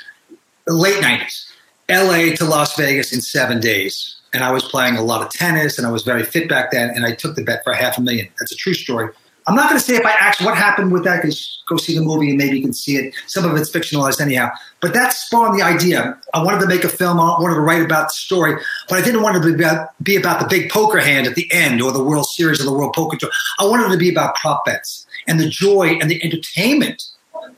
[0.68, 1.50] late '90s,
[1.90, 4.14] LA to Las Vegas in seven days.
[4.32, 6.90] And I was playing a lot of tennis, and I was very fit back then.
[6.90, 8.28] And I took the bet for half a million.
[8.38, 9.10] That's a true story.
[9.48, 11.96] I'm not going to say if I actually what happened with that because go see
[11.96, 13.14] the movie and maybe you can see it.
[13.26, 16.18] Some of it's fictionalized anyhow, but that spawned the idea.
[16.34, 17.18] I wanted to make a film.
[17.18, 19.88] I wanted to write about the story, but I didn't want it to be about,
[20.02, 22.72] be about the big poker hand at the end or the World Series or the
[22.72, 23.30] World Poker Tour.
[23.58, 27.02] I wanted it to be about prop bets and the joy and the entertainment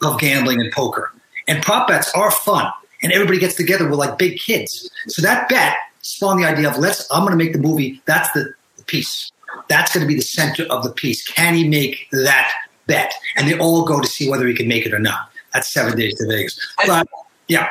[0.03, 1.13] of gambling and poker.
[1.49, 2.73] And prop bets are fun,
[3.03, 4.89] and everybody gets together We're like big kids.
[5.09, 7.11] So that bet spawned the idea of let's.
[7.11, 8.01] I'm going to make the movie.
[8.05, 8.55] That's the
[8.87, 9.33] piece.
[9.69, 11.25] That's going to be the center of the piece.
[11.25, 12.53] Can he make that
[12.87, 13.15] bet?
[13.37, 15.31] And they all go to see whether he can make it or not.
[15.53, 16.59] That's seven days to Vegas.
[16.87, 17.07] But
[17.49, 17.69] yeah.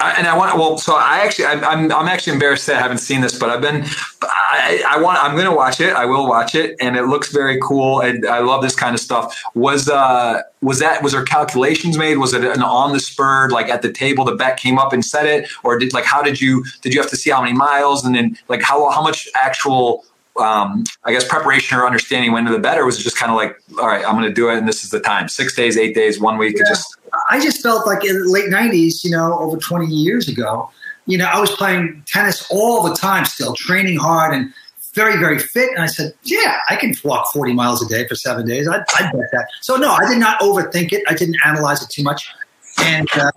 [0.00, 2.98] and I want well, so I actually I'm, I'm, I'm actually embarrassed that I haven't
[2.98, 3.84] seen this, but I've been
[4.22, 5.94] I, I want I'm going to watch it.
[5.94, 8.00] I will watch it, and it looks very cool.
[8.00, 9.40] And I love this kind of stuff.
[9.54, 12.18] Was uh was that was there calculations made?
[12.18, 15.04] Was it an on the spur like at the table the bet came up and
[15.04, 17.54] said it, or did like how did you did you have to see how many
[17.54, 20.04] miles and then like how how much actual
[20.36, 23.56] um, I guess preparation or understanding when to the better was just kind of like,
[23.78, 25.28] all right, I'm going to do it, and this is the time.
[25.28, 26.56] Six days, eight days, one week.
[26.58, 26.64] Yeah.
[26.68, 26.96] just
[27.30, 30.70] I just felt like in the late '90s, you know, over 20 years ago,
[31.06, 34.52] you know, I was playing tennis all the time, still training hard and
[34.94, 35.70] very, very fit.
[35.70, 38.68] And I said, yeah, I can walk 40 miles a day for seven days.
[38.68, 39.48] I'd, I'd bet that.
[39.60, 41.02] So no, I did not overthink it.
[41.08, 42.32] I didn't analyze it too much,
[42.80, 43.30] and uh,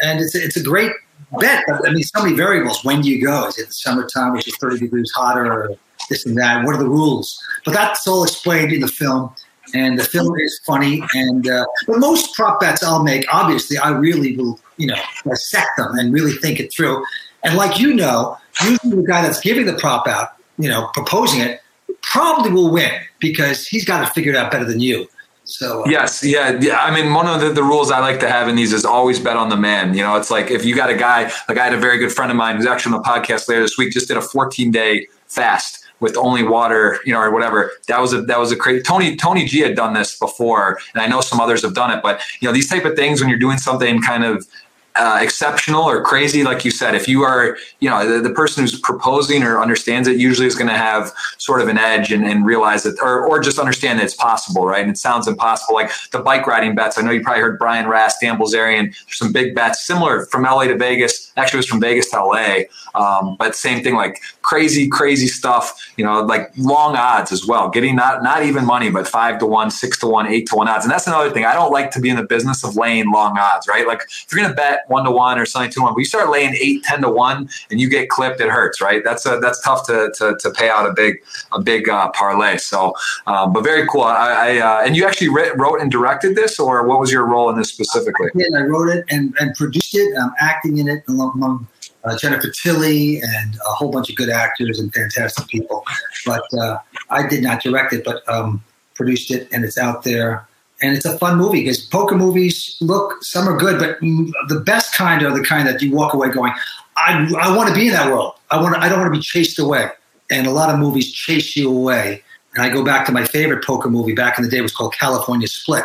[0.00, 0.92] and it's it's a great
[1.38, 1.64] bet.
[1.68, 2.84] I mean, so many variables.
[2.84, 3.46] When do you go?
[3.48, 5.52] Is it the summertime, which is 30 degrees hotter?
[5.52, 5.76] Or,
[6.08, 6.64] this and that.
[6.64, 7.42] What are the rules?
[7.64, 9.34] But that's all explained in the film.
[9.74, 11.02] And the film is funny.
[11.14, 15.70] And uh, but most prop bets I'll make, obviously, I really will, you know, dissect
[15.78, 17.04] them and really think it through.
[17.42, 21.40] And like you know, usually the guy that's giving the prop out, you know, proposing
[21.40, 21.60] it,
[22.02, 25.08] probably will win because he's got to figure it figured out better than you.
[25.44, 26.78] So uh, yes, yeah, yeah.
[26.82, 29.18] I mean, one of the, the, rules I like to have in these is always
[29.18, 29.94] bet on the man.
[29.94, 32.12] You know, it's like if you got a guy, like I had a very good
[32.12, 34.70] friend of mine who's actually on the podcast later this week, just did a 14
[34.70, 37.70] day fast with only water, you know, or whatever.
[37.86, 38.82] That was a that was a crazy.
[38.82, 42.02] Tony Tony G had done this before, and I know some others have done it.
[42.02, 44.46] But you know, these type of things when you're doing something kind of
[44.94, 48.62] uh, exceptional or crazy, like you said, if you are, you know, the, the person
[48.62, 52.24] who's proposing or understands it usually is going to have sort of an edge and,
[52.24, 54.82] and realize that, or, or just understand that it's possible, right?
[54.82, 55.74] And it sounds impossible.
[55.74, 56.98] Like the bike riding bets.
[56.98, 58.94] I know you probably heard Brian Rast, Dan Bilzerian.
[59.06, 61.32] There's some big bets similar from LA to Vegas.
[61.36, 62.62] Actually, it was from Vegas to LA.
[62.94, 67.70] Um, but same thing, like crazy, crazy stuff, you know, like long odds as well,
[67.70, 70.68] getting not, not even money, but five to one, six to one, eight to one
[70.68, 70.84] odds.
[70.84, 71.46] And that's another thing.
[71.46, 73.86] I don't like to be in the business of laying long odds, right?
[73.86, 76.04] Like if you're going to bet one to one or something to one, but you
[76.04, 79.02] start laying eight, 10 to one and you get clipped, it hurts, right?
[79.04, 81.22] That's a, that's tough to, to, to pay out a big,
[81.52, 82.56] a big uh, parlay.
[82.58, 82.94] So,
[83.26, 84.02] um, but very cool.
[84.02, 87.50] I, I uh, and you actually wrote and directed this or what was your role
[87.50, 88.30] in this specifically?
[88.36, 90.16] I, I wrote it and, and produced it.
[90.18, 91.66] I'm acting in it among
[92.04, 95.84] uh, Jennifer Tilly and a whole bunch of good actors and fantastic people.
[96.26, 96.78] But uh,
[97.10, 98.62] I did not direct it, but um,
[98.94, 100.46] produced it, and it's out there.
[100.82, 104.00] And it's a fun movie because poker movies look some are good, but
[104.48, 106.52] the best kind are the kind that you walk away going,
[106.96, 108.34] "I, I want to be in that world.
[108.50, 108.76] I want.
[108.76, 109.88] I don't want to be chased away."
[110.30, 112.22] And a lot of movies chase you away.
[112.54, 114.58] And I go back to my favorite poker movie back in the day.
[114.58, 115.84] It was called California Split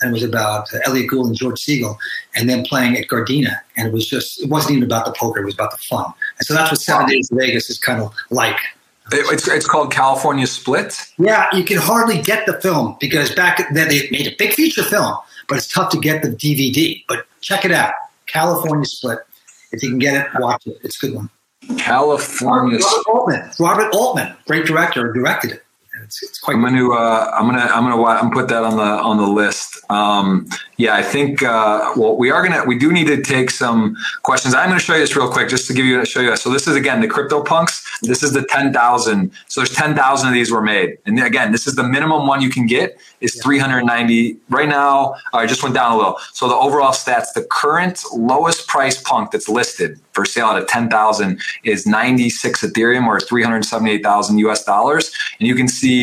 [0.00, 1.96] and it was about Elliot Gould and George Segal,
[2.34, 3.58] and then playing at Gardena.
[3.76, 6.12] And it was just, it wasn't even about the poker, it was about the fun.
[6.38, 8.58] And so that's what Seven Days in Vegas is kind of like.
[9.12, 10.98] It's, it's called California Split?
[11.18, 14.82] Yeah, you can hardly get the film because back then they made a big feature
[14.82, 15.16] film,
[15.48, 17.04] but it's tough to get the DVD.
[17.06, 17.92] But check it out
[18.26, 19.18] California Split.
[19.72, 20.78] If you can get it, watch it.
[20.82, 21.30] It's a good one.
[21.78, 23.50] California Robert Altman.
[23.58, 25.63] Robert Altman, great director, directed it.
[26.04, 26.54] It's, it's quite.
[26.54, 26.92] I'm going to.
[26.92, 27.74] Uh, I'm going to.
[27.74, 28.04] I'm going to.
[28.04, 29.78] I'm put that on the on the list.
[29.90, 30.46] Um,
[30.76, 31.42] yeah, I think.
[31.42, 32.66] Uh, well, we are going to.
[32.66, 34.54] We do need to take some questions.
[34.54, 36.36] I'm going to show you this real quick, just to give you show you.
[36.36, 37.82] So this is again the crypto punks.
[38.02, 39.32] This is the ten thousand.
[39.48, 42.42] So there's ten thousand of these were made, and again, this is the minimum one
[42.42, 45.14] you can get is 390 right now.
[45.32, 46.18] I just went down a little.
[46.32, 51.40] So the overall stats, the current lowest price punk that's listed for sale at 10,000
[51.64, 55.10] is 96 Ethereum or 378,000 US dollars.
[55.40, 55.93] And you can see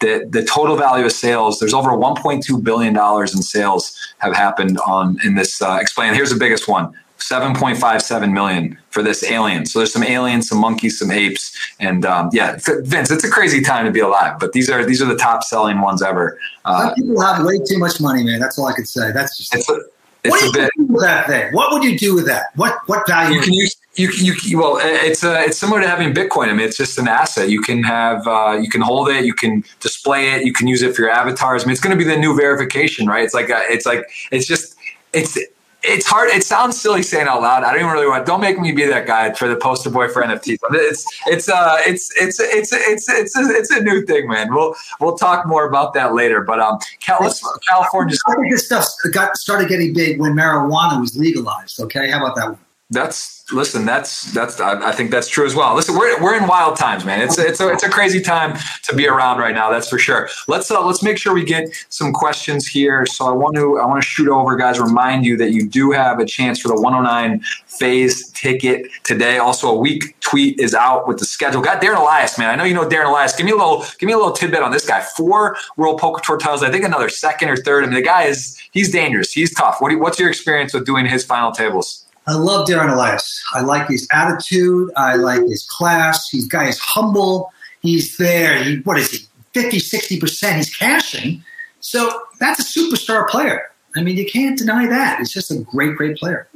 [0.00, 4.78] that the total value of sales, there's over 1.2 billion dollars in sales have happened
[4.80, 6.14] on in this uh, explain.
[6.14, 6.94] Here's the biggest one.
[7.20, 9.66] 7.57 million for this alien.
[9.66, 13.60] So there's some aliens, some monkeys, some apes, and um, yeah, Vince, it's a crazy
[13.60, 14.38] time to be alive.
[14.40, 16.38] But these are these are the top selling ones ever.
[16.64, 18.40] Uh, people have way too much money, man.
[18.40, 19.12] That's all I can say.
[19.12, 19.54] That's just.
[19.54, 19.80] It's a,
[20.24, 21.54] it's what do you do with that thing?
[21.54, 22.46] What would you do with that?
[22.56, 23.36] What what value?
[23.36, 23.76] You can use
[24.08, 27.08] you, you well it's uh, it's similar to having bitcoin i mean it's just an
[27.08, 30.66] asset you can have uh, you can hold it you can display it you can
[30.66, 33.24] use it for your avatars i mean it's going to be the new verification right
[33.24, 34.76] it's like a, it's like it's just
[35.12, 35.38] it's
[35.82, 36.28] it's hard.
[36.28, 37.64] It sounds silly saying out loud.
[37.64, 38.26] I don't even really want.
[38.26, 40.58] Don't make me be that guy for the poster boy for NFTs.
[40.72, 44.52] It's it's uh it's it's it's it's it's a, it's a new thing, man.
[44.54, 46.42] We'll we'll talk more about that later.
[46.42, 48.16] But um, California.
[48.26, 51.80] I think this stuff got started getting big when marijuana was legalized.
[51.80, 52.58] Okay, how about that one?
[52.90, 53.84] That's listen.
[53.84, 54.60] That's that's.
[54.60, 55.74] I, I, think that's true as well.
[55.74, 57.20] Listen, we're, we're in wild times, man.
[57.20, 59.70] It's it's a it's a crazy time to be around right now.
[59.70, 60.28] That's for sure.
[60.48, 63.06] Let's uh, let's make sure we get some questions here.
[63.06, 64.78] So I want to I want to shoot over, guys.
[64.78, 69.38] Remind you that you do have a chance for the 109 phase ticket today.
[69.38, 71.62] Also, a week tweet is out with the schedule.
[71.62, 72.50] Got Darren Elias, man.
[72.50, 73.34] I know you know Darren Elias.
[73.34, 75.00] Give me a little give me a little tidbit on this guy.
[75.00, 76.62] Four World Poker Tour titles.
[76.62, 77.84] I think another second or third.
[77.84, 79.32] I mean, the guy is he's dangerous.
[79.32, 79.80] He's tough.
[79.80, 82.06] What you, what's your experience with doing his final tables?
[82.30, 83.42] I love Darren Elias.
[83.52, 84.92] I like his attitude.
[84.96, 86.28] I like his class.
[86.28, 87.52] He's guy is humble.
[87.82, 88.62] He's there.
[88.62, 89.26] He, what is he?
[89.52, 91.42] 50, 60% he's cashing.
[91.80, 93.72] So that's a superstar player.
[93.96, 95.18] I mean, you can't deny that.
[95.18, 96.46] He's just a great, great player.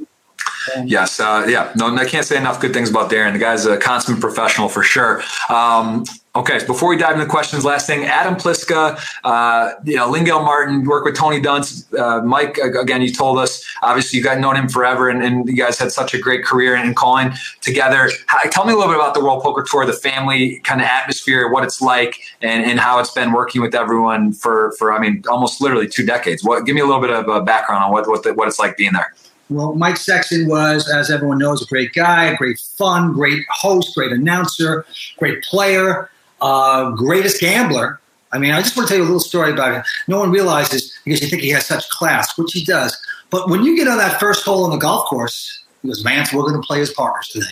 [0.85, 1.71] Yes, uh, yeah.
[1.75, 3.33] No, I can't say enough good things about Darren.
[3.33, 5.21] The guy's a consummate professional for sure.
[5.49, 6.05] Um,
[6.35, 10.25] Okay, so before we dive into questions, last thing, Adam Pliska, uh, you know, Lynn
[10.25, 11.97] Gilmartin, work with Tony Dunst.
[11.97, 15.55] Uh, Mike, again, you told us, obviously you guys known him forever and, and you
[15.55, 18.09] guys had such a great career in calling together.
[18.27, 20.87] How, tell me a little bit about the World Poker Tour, the family kind of
[20.87, 24.99] atmosphere, what it's like and, and how it's been working with everyone for, for, I
[24.99, 26.43] mean, almost literally two decades.
[26.43, 28.59] What, give me a little bit of a background on what, what, the, what it's
[28.59, 29.13] like being there.
[29.49, 34.11] Well, Mike Sexton was, as everyone knows, a great guy, great fun, great host, great
[34.11, 34.85] announcer,
[35.19, 36.09] great player
[36.41, 37.99] uh, greatest gambler.
[38.31, 39.83] I mean, I just want to tell you a little story about him.
[40.07, 42.95] No one realizes because you think he has such class, which he does.
[43.29, 46.33] But when you get on that first hole on the golf course, he goes, Vance,
[46.33, 47.45] we're going to play as partners today.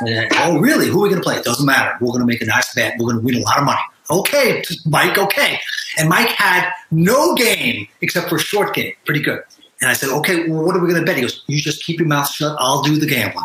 [0.00, 0.88] And, oh, really?
[0.88, 1.36] Who are we going to play?
[1.36, 1.96] It doesn't matter.
[2.00, 2.94] We're going to make a nice bet.
[2.98, 3.80] We're going to win a lot of money.
[4.10, 5.58] Okay, Mike, okay.
[5.98, 8.92] And Mike had no game except for a short game.
[9.04, 9.42] Pretty good.
[9.82, 11.16] And I said, okay, well, what are we going to bet?
[11.16, 12.56] He goes, you just keep your mouth shut.
[12.58, 13.44] I'll do the gambling.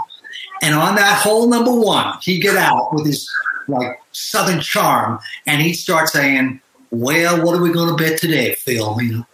[0.62, 3.30] And on that hole number one, he'd get out with his
[3.68, 6.62] like Southern charm, and he'd start saying,
[6.92, 9.26] "Well, what are we going to bet today, Phil?" You know,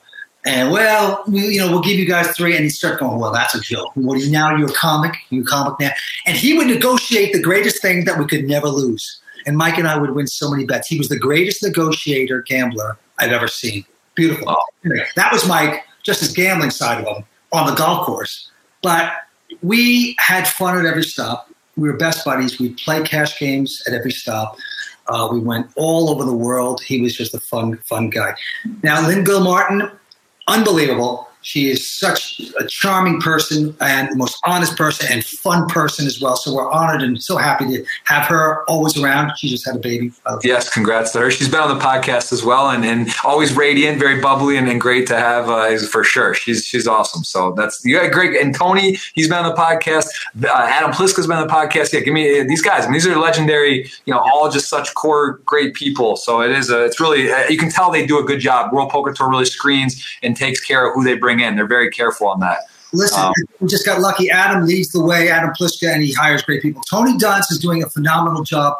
[0.46, 3.32] and well, we, you know, we'll give you guys three, and he'd start going, "Well,
[3.32, 3.92] that's a joke.
[3.96, 4.56] What are you now?
[4.56, 5.14] You're a comic.
[5.30, 5.92] You're a comic now."
[6.26, 9.22] And he would negotiate the greatest thing that we could never lose.
[9.46, 10.88] And Mike and I would win so many bets.
[10.88, 13.86] He was the greatest negotiator gambler I've ever seen.
[14.16, 14.56] Beautiful.
[14.86, 18.52] Anyway, that was Mike, just his gambling side of him on the golf course.
[18.82, 19.14] But
[19.62, 22.60] we had fun at every stop we were best buddies.
[22.60, 24.58] We'd play cash games at every stop.
[25.08, 26.82] Uh, we went all over the world.
[26.82, 28.36] He was just a fun, fun guy.
[28.84, 29.90] Now, Lynn Gilmartin,
[30.48, 31.28] unbelievable.
[31.44, 36.20] She is such a charming person and the most honest person and fun person as
[36.20, 36.36] well.
[36.36, 39.34] So we're honored and so happy to have her always around.
[39.38, 40.12] She just had a baby.
[40.44, 41.32] Yes, congrats to her.
[41.32, 44.80] She's been on the podcast as well and, and always radiant, very bubbly, and, and
[44.80, 46.34] great to have uh, for sure.
[46.34, 47.24] She's she's awesome.
[47.24, 48.40] So that's you got great.
[48.40, 50.08] And Tony, he's been on the podcast.
[50.44, 51.94] Uh, Adam Pliska's been on the podcast.
[51.94, 52.84] Yeah, give me uh, these guys.
[52.84, 53.90] I mean, these are legendary.
[54.06, 56.16] You know, all just such core great people.
[56.16, 56.86] So it is a.
[56.86, 58.74] It's really uh, you can tell they do a good job.
[58.74, 61.56] World Poker Tour really screens and takes care of who they bring in.
[61.56, 62.60] They're very careful on that.
[62.94, 64.30] Listen, um, we just got lucky.
[64.30, 66.82] Adam leads the way, Adam Pliska, and he hires great people.
[66.90, 68.78] Tony Dunst is doing a phenomenal job.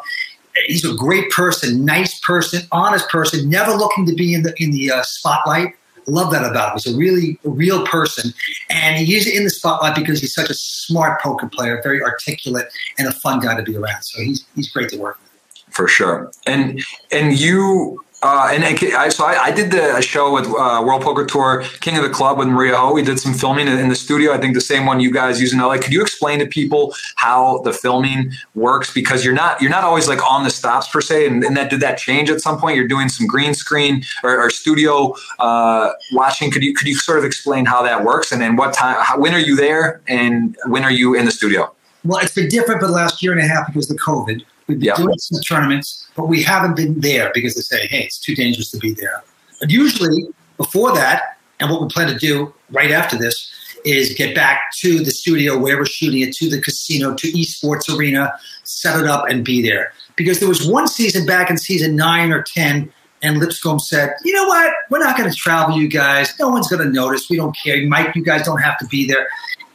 [0.66, 4.70] He's a great person, nice person, honest person, never looking to be in the in
[4.70, 5.74] the uh, spotlight.
[6.06, 6.74] Love that about him.
[6.74, 8.32] He's a really a real person,
[8.70, 13.08] and he's in the spotlight because he's such a smart poker player, very articulate, and
[13.08, 14.02] a fun guy to be around.
[14.02, 15.74] So he's he's great to work with.
[15.74, 20.46] For sure, and and you uh, and, I, so I, I, did the show with
[20.46, 22.94] uh, World Poker Tour King of the Club with Maria Ho.
[22.94, 24.32] We did some filming in, in the studio.
[24.32, 25.76] I think the same one you guys use in LA.
[25.76, 28.90] Could you explain to people how the filming works?
[28.90, 31.26] Because you're not you're not always like on the stops per se.
[31.26, 32.76] And, and that did that change at some point?
[32.76, 36.50] You're doing some green screen or, or studio uh, watching.
[36.50, 38.32] Could you could you sort of explain how that works?
[38.32, 38.96] And then what time?
[39.00, 40.00] How, when are you there?
[40.08, 41.74] And when are you in the studio?
[42.04, 44.44] Well, it's been different for the last year and a half because of COVID.
[44.66, 48.18] We've been doing some tournaments, but we haven't been there because they say, hey, it's
[48.18, 49.22] too dangerous to be there.
[49.60, 53.50] But usually before that, and what we plan to do right after this
[53.84, 57.94] is get back to the studio where we're shooting it, to the casino, to esports
[57.94, 58.32] arena,
[58.64, 59.92] set it up and be there.
[60.16, 62.90] Because there was one season back in season nine or 10,
[63.22, 64.72] and Lipscomb said, you know what?
[64.90, 66.32] We're not going to travel, you guys.
[66.38, 67.28] No one's going to notice.
[67.28, 67.86] We don't care.
[67.86, 69.28] Mike, you guys don't have to be there.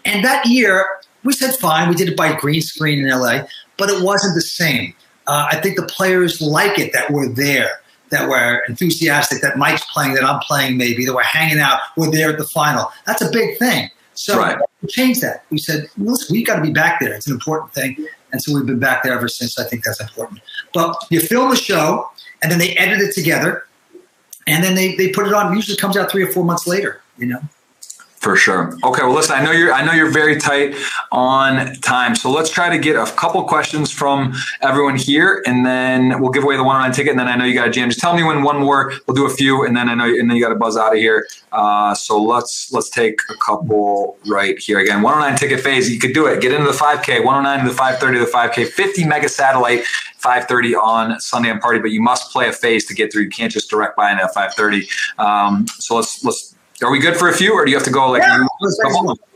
[0.05, 0.85] And that year,
[1.23, 1.89] we said, fine.
[1.89, 3.43] We did it by green screen in LA
[3.79, 4.93] but it wasn't the same.
[5.25, 9.85] Uh, I think the players like it that we're there, that we're enthusiastic, that Mike's
[9.91, 12.91] playing, that I'm playing, maybe that we're hanging out, we're there at the final.
[13.05, 13.89] That's a big thing.
[14.15, 14.57] So right.
[14.81, 15.45] we changed that.
[15.49, 17.13] We said, listen, we've got to be back there.
[17.13, 18.05] It's an important thing.
[18.31, 19.57] And so we've been back there ever since.
[19.57, 20.41] I think that's important.
[20.73, 22.09] But you film a show,
[22.43, 23.65] and then they edit it together,
[24.45, 25.55] and then they, they put it on.
[25.55, 27.39] Usually comes out three or four months later, you know?
[28.19, 28.77] For sure.
[28.83, 29.01] Okay.
[29.01, 29.35] Well, listen.
[29.37, 29.71] I know you're.
[29.71, 30.75] I know you're very tight
[31.09, 32.15] on time.
[32.17, 36.43] So let's try to get a couple questions from everyone here, and then we'll give
[36.43, 37.11] away the one on ticket.
[37.11, 37.87] And then I know you got a jam.
[37.87, 38.91] Just tell me when one more.
[39.07, 40.91] We'll do a few, and then I know, and then you got to buzz out
[40.91, 41.27] of here.
[41.53, 45.01] Uh, so let's let's take a couple right here again.
[45.01, 45.89] 109 ticket phase.
[45.89, 46.41] You could do it.
[46.41, 47.23] Get into the 5K.
[47.23, 48.67] 109 to the 530 to the 5K.
[48.67, 49.85] 50 mega satellite.
[50.21, 53.23] 5:30 on Sunday on Party, but you must play a phase to get through.
[53.23, 54.89] You can't just direct buy in at 5:30.
[55.17, 57.91] Um, so let's let's are we good for a few, or do you have to
[57.91, 58.21] go like?
[58.21, 58.45] Yeah,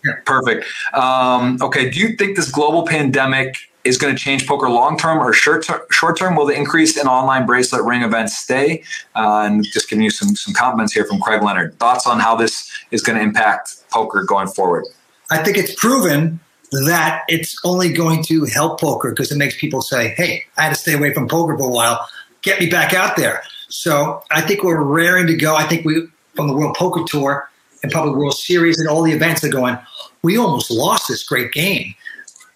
[0.04, 0.66] you, perfect.
[0.94, 1.90] Um, okay.
[1.90, 5.66] Do you think this global pandemic is going to change poker long term or short
[5.66, 5.82] term?
[5.92, 8.84] Short term, will the increase in online bracelet ring events stay?
[9.16, 11.78] Uh, and just giving you some some comments here from Craig Leonard.
[11.80, 14.86] Thoughts on how this is going to impact poker going forward?
[15.30, 16.40] I think it's proven
[16.86, 20.70] that it's only going to help poker because it makes people say, "Hey, I had
[20.70, 22.08] to stay away from poker for a while.
[22.42, 25.56] Get me back out there." So I think we're raring to go.
[25.56, 27.50] I think we from the World Poker Tour
[27.82, 29.78] and probably World Series and all the events, they're going,
[30.22, 31.94] we almost lost this great game.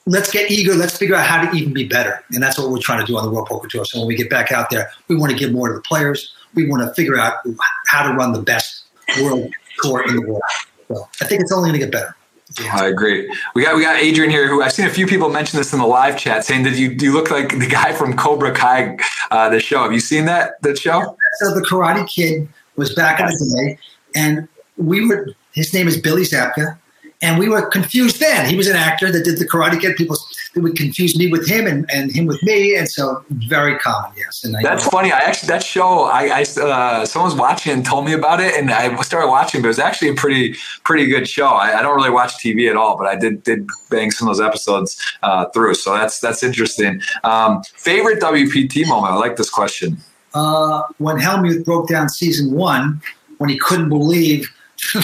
[0.06, 0.74] Let's get eager.
[0.74, 2.24] Let's figure out how to even be better.
[2.32, 3.84] And that's what we're trying to do on the World Poker Tour.
[3.84, 6.34] So when we get back out there, we want to give more to the players.
[6.56, 7.40] We want to figure out
[7.88, 8.86] how to run the best
[9.22, 9.52] world
[9.82, 10.42] tour in the world.
[10.88, 12.16] So I think it's only going to get better.
[12.62, 12.78] Yeah.
[12.78, 13.30] I agree.
[13.54, 15.80] We got we got Adrian here, who I've seen a few people mention this in
[15.80, 18.98] the live chat, saying that you you look like the guy from Cobra Kai,
[19.32, 19.84] uh, the show.
[19.84, 21.18] Have you seen that that show?
[21.40, 22.48] So the Karate Kid
[22.78, 23.78] was back in the day,
[24.16, 24.48] and
[24.78, 25.30] we were.
[25.54, 26.78] His name is Billy Zabka,
[27.22, 28.48] and we were confused then.
[28.48, 29.96] He was an actor that did the Karate Kid.
[29.96, 30.18] People
[30.54, 34.12] they would confuse me with him and, and him with me, and so very common.
[34.16, 35.12] Yes, and I, that's funny.
[35.12, 38.54] I actually that show I, I uh, someone was watching and told me about it,
[38.56, 39.62] and I started watching.
[39.62, 41.48] But it was actually a pretty pretty good show.
[41.48, 44.36] I, I don't really watch TV at all, but I did did bang some of
[44.36, 45.74] those episodes uh, through.
[45.76, 47.02] So that's that's interesting.
[47.24, 49.14] Um, favorite WPT moment?
[49.14, 49.98] I like this question
[50.34, 53.02] uh, when Hellmuth broke down season one,
[53.38, 54.52] when he couldn't believe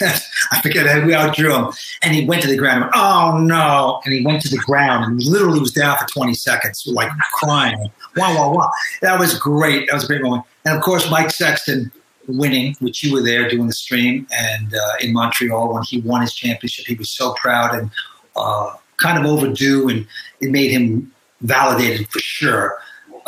[0.00, 1.72] I forget how we outdrew him,
[2.02, 2.90] and he went to the ground.
[2.94, 4.00] Oh no!
[4.04, 7.90] And he went to the ground and literally was down for 20 seconds, like crying.
[8.16, 8.70] Wow, wow, wow!
[9.02, 9.88] That was great.
[9.88, 10.44] That was a great moment.
[10.64, 11.92] And of course, Mike Sexton
[12.26, 16.22] winning, which you were there doing the stream, and uh, in Montreal when he won
[16.22, 17.90] his championship, he was so proud and
[18.36, 20.06] uh, kind of overdue, and
[20.40, 21.12] it made him
[21.42, 22.78] validated for sure.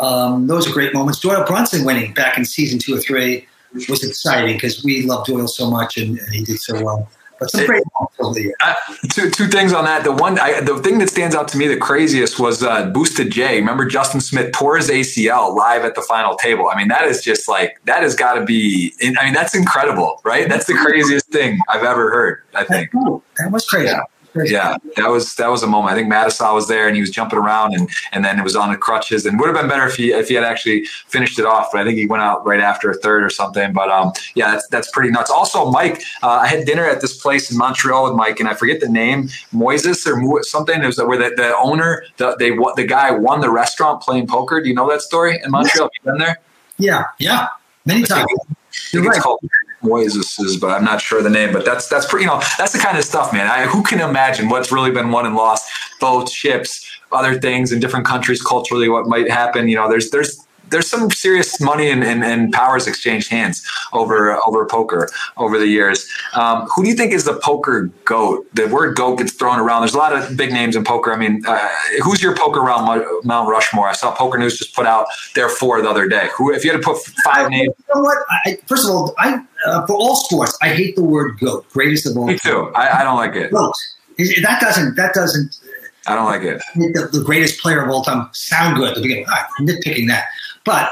[0.03, 1.19] Um, those are great moments.
[1.19, 3.47] Doyle Brunson winning back in season two or three
[3.89, 7.09] was exciting because we loved Doyle so much and, and, he did so well.
[7.39, 8.55] But some great moments over the year.
[8.63, 8.73] Uh,
[9.11, 10.03] two two things on that.
[10.03, 13.31] The one, I, the thing that stands out to me the craziest was uh, Boosted
[13.31, 13.59] J.
[13.59, 16.69] Remember Justin Smith tore his ACL live at the final table.
[16.69, 18.93] I mean, that is just like that has got to be.
[19.01, 20.47] I mean, that's incredible, right?
[20.47, 22.43] That's the craziest thing I've ever heard.
[22.53, 23.87] I think that was crazy.
[23.87, 24.03] Yeah.
[24.35, 25.93] Yeah, that was that was a moment.
[25.93, 28.55] I think Matusow was there and he was jumping around and and then it was
[28.55, 31.37] on the crutches and would have been better if he if he had actually finished
[31.37, 31.69] it off.
[31.71, 33.73] But I think he went out right after a third or something.
[33.73, 35.29] But um, yeah, that's that's pretty nuts.
[35.29, 38.55] Also, Mike, uh, I had dinner at this place in Montreal with Mike and I
[38.55, 40.81] forget the name, Moishes or something.
[40.81, 44.61] It was where the, the owner, the they the guy won the restaurant playing poker.
[44.61, 45.85] Do you know that story in Montreal?
[45.85, 46.39] Have you been there?
[46.77, 47.49] Yeah, yeah,
[47.85, 48.27] many times.
[48.91, 49.21] You're right.
[49.21, 49.39] Called,
[49.83, 51.53] Moishes, but I'm not sure the name.
[51.53, 53.47] But that's that's pretty, you know, that's the kind of stuff, man.
[53.47, 55.69] I, who can imagine what's really been won and lost?
[55.99, 59.67] Both ships, other things in different countries culturally, what might happen.
[59.67, 60.42] You know, there's there's
[60.73, 65.07] there's some serious money and, and, and, powers exchanged hands over over poker
[65.37, 66.09] over the years.
[66.33, 68.45] Um, who do you think is the poker goat?
[68.53, 69.81] The word goat gets thrown around.
[69.81, 71.13] There's a lot of big names in poker.
[71.13, 71.69] I mean, uh,
[72.03, 73.87] who's your poker around Mount Rushmore?
[73.87, 75.05] I saw Poker News just put out
[75.35, 76.29] their four the other day.
[76.37, 77.73] Who, if you had to put five names?
[77.77, 78.17] You know what?
[78.45, 81.69] I, first of all, I uh, for all sports, I hate the word goat.
[81.69, 82.27] Greatest of all.
[82.27, 82.71] Me too.
[82.75, 83.51] I, I don't like it.
[83.51, 83.73] Goat.
[84.17, 84.95] That doesn't.
[84.95, 85.57] That doesn't.
[86.05, 86.61] I don't like it.
[86.75, 89.25] The, the, greatest player of all time sound good at the beginning.
[89.29, 90.25] I'm nitpicking that.
[90.63, 90.91] But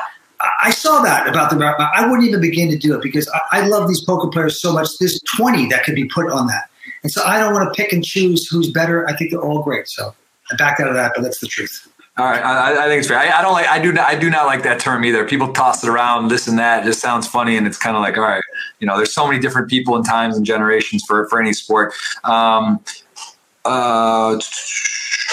[0.63, 1.57] I saw that about the
[1.95, 4.73] I wouldn't even begin to do it because I, I, love these poker players so
[4.73, 4.97] much.
[4.99, 6.69] There's 20 that could be put on that.
[7.03, 9.07] And so I don't want to pick and choose who's better.
[9.07, 9.87] I think they're all great.
[9.87, 10.15] So
[10.51, 11.87] I backed out of that, but that's the truth.
[12.17, 13.17] All right, I, I think it's fair.
[13.17, 13.67] I, I, don't like.
[13.67, 13.93] I do.
[13.93, 15.25] Not, I do not like that term either.
[15.25, 16.83] People toss it around, this and that.
[16.83, 18.43] It just sounds funny, and it's kind of like, all right,
[18.79, 21.93] you know, there's so many different people and times and generations for for any sport.
[22.25, 22.81] Um,
[23.63, 24.39] uh,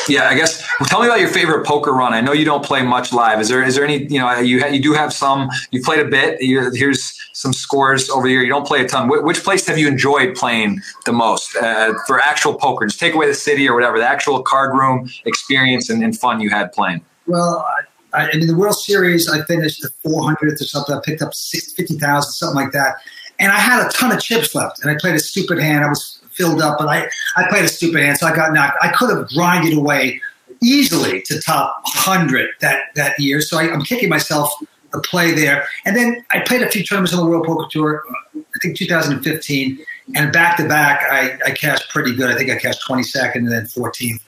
[0.08, 0.66] yeah, I guess.
[0.78, 2.14] Well, tell me about your favorite poker run.
[2.14, 3.40] I know you don't play much live.
[3.40, 4.04] Is there is there any?
[4.04, 5.48] You know, you you do have some.
[5.70, 6.40] You played a bit.
[6.40, 8.42] You, here's some scores over here.
[8.42, 9.08] You don't play a ton.
[9.08, 12.86] Wh- which place have you enjoyed playing the most uh, for actual poker?
[12.86, 16.40] Just take away the city or whatever, the actual card room experience and, and fun
[16.40, 17.04] you had playing.
[17.26, 17.66] Well,
[18.12, 20.94] I, I, the World Series, I finished the 400th or something.
[20.94, 22.96] I picked up 50,000, something like that.
[23.38, 25.84] And I had a ton of chips left, and I played a stupid hand.
[25.84, 28.78] I was filled up, but I, I played a stupid hand, so I got knocked.
[28.80, 30.20] I could have grinded away
[30.62, 33.40] easily to top 100 that, that year.
[33.40, 34.50] So I, am kicking myself
[34.94, 35.66] a play there.
[35.84, 38.76] And then I played a few tournaments on the World Poker Tour, uh, I think
[38.76, 39.78] 2015.
[40.16, 42.30] And back to back, I, I cashed pretty good.
[42.30, 44.22] I think I cashed 22nd and then 14th.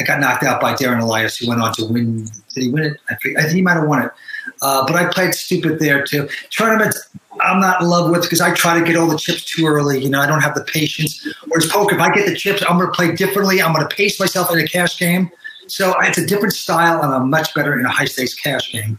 [0.00, 2.24] I got knocked out by Darren Elias, who went on to win.
[2.54, 2.96] Did he win it?
[3.10, 4.12] I think he might have won it.
[4.62, 6.28] Uh, but I played stupid there too.
[6.50, 7.08] Tournaments,
[7.40, 10.02] I'm not in love with because I try to get all the chips too early.
[10.02, 11.26] You know, I don't have the patience.
[11.46, 13.62] Whereas poker, if I get the chips, I'm going to play differently.
[13.62, 15.30] I'm going to pace myself in a cash game.
[15.66, 18.98] So it's a different style, and I'm much better in a high stakes cash game.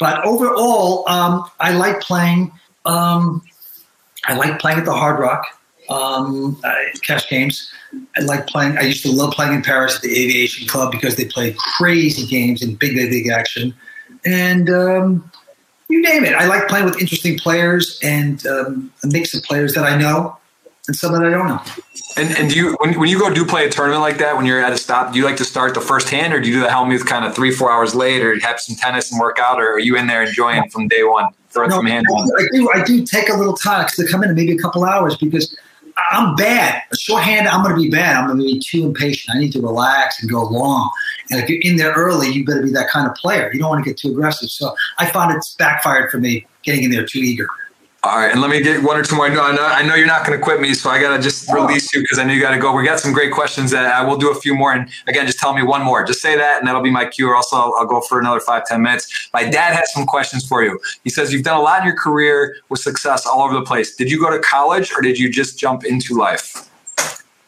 [0.00, 2.52] But overall, um, I like playing.
[2.84, 3.42] Um,
[4.24, 5.46] I like playing at the Hard Rock
[5.88, 7.70] um, uh, cash games.
[8.16, 8.76] I like playing.
[8.76, 12.26] I used to love playing in Paris at the Aviation Club because they play crazy
[12.26, 13.74] games and big, big, big action.
[14.28, 15.30] And um,
[15.88, 16.34] you name it.
[16.34, 20.36] I like playing with interesting players and um, a mix of players that I know
[20.86, 21.60] and some that I don't know.
[22.16, 24.44] And, and do you when, when you go do play a tournament like that when
[24.44, 26.54] you're at a stop do you like to start the first hand or do you
[26.54, 29.60] do the Hellmuth kind of three four hours later have some tennis and work out
[29.60, 32.06] or are you in there enjoying from day one throwing no, some hands
[32.38, 35.16] I do I do take a little time to come in maybe a couple hours
[35.16, 35.56] because
[36.10, 36.82] I'm bad.
[36.98, 38.16] Shorthand I'm going to be bad.
[38.16, 39.36] I'm going to be too impatient.
[39.36, 40.90] I need to relax and go long.
[41.30, 43.50] And if you're in there early you better be that kind of player.
[43.52, 44.50] You don't want to get too aggressive.
[44.50, 47.48] So I found it's backfired for me getting in there too eager.
[48.04, 49.26] All right, and let me get one or two more.
[49.26, 51.52] I know, I know, you're not going to quit me, so I got to just
[51.52, 52.72] release you because I know you got to go.
[52.72, 53.72] We got some great questions.
[53.72, 56.04] That I will do a few more, and again, just tell me one more.
[56.04, 57.28] Just say that, and that'll be my cue.
[57.28, 59.28] Or else I'll, I'll go for another five, ten minutes.
[59.34, 60.78] My dad has some questions for you.
[61.02, 63.96] He says you've done a lot in your career with success all over the place.
[63.96, 66.70] Did you go to college, or did you just jump into life?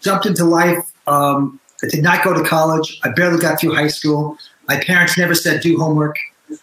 [0.01, 0.84] Jumped into life.
[1.07, 2.98] Um, I did not go to college.
[3.05, 4.36] I barely got through high school.
[4.66, 6.16] My parents never said do homework.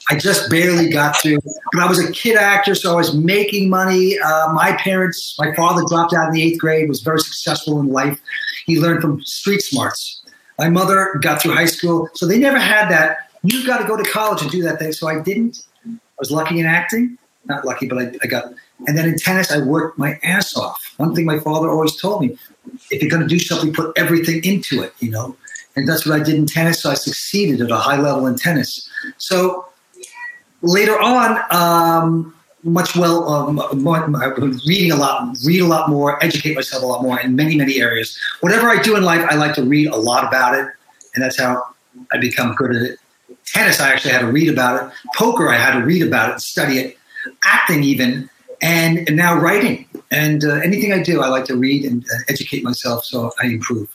[0.10, 1.40] I just barely got to.
[1.72, 4.18] But I was a kid actor, so I was making money.
[4.20, 7.88] Uh, my parents, my father dropped out in the eighth grade, was very successful in
[7.88, 8.20] life.
[8.66, 10.22] He learned from street smarts.
[10.58, 13.30] My mother got through high school, so they never had that.
[13.44, 14.92] You've got to go to college and do that thing.
[14.92, 15.64] So I didn't.
[15.86, 17.18] I was lucky in acting.
[17.46, 18.46] Not lucky, but I, I got.
[18.88, 20.82] And then in tennis, I worked my ass off.
[20.98, 22.38] One thing my father always told me:
[22.92, 24.94] if you're going to do something, put everything into it.
[25.00, 25.38] You know,
[25.76, 26.82] and that's what I did in tennis.
[26.82, 28.90] So I succeeded at a high level in tennis.
[29.18, 29.67] So
[30.62, 32.34] later on, um,
[32.64, 33.62] much well, um,
[34.66, 37.80] reading a lot, read a lot more, educate myself a lot more in many, many
[37.80, 38.18] areas.
[38.42, 40.68] Whatever I do in life, I like to read a lot about it,
[41.16, 41.64] and that's how
[42.12, 43.00] I become good at it.
[43.46, 44.94] Tennis, I actually had to read about it.
[45.16, 46.98] Poker, I had to read about it, study it.
[47.44, 48.30] Acting, even,
[48.62, 49.86] and, and now writing.
[50.12, 53.48] And uh, anything I do, I like to read and uh, educate myself so I
[53.48, 53.90] improve.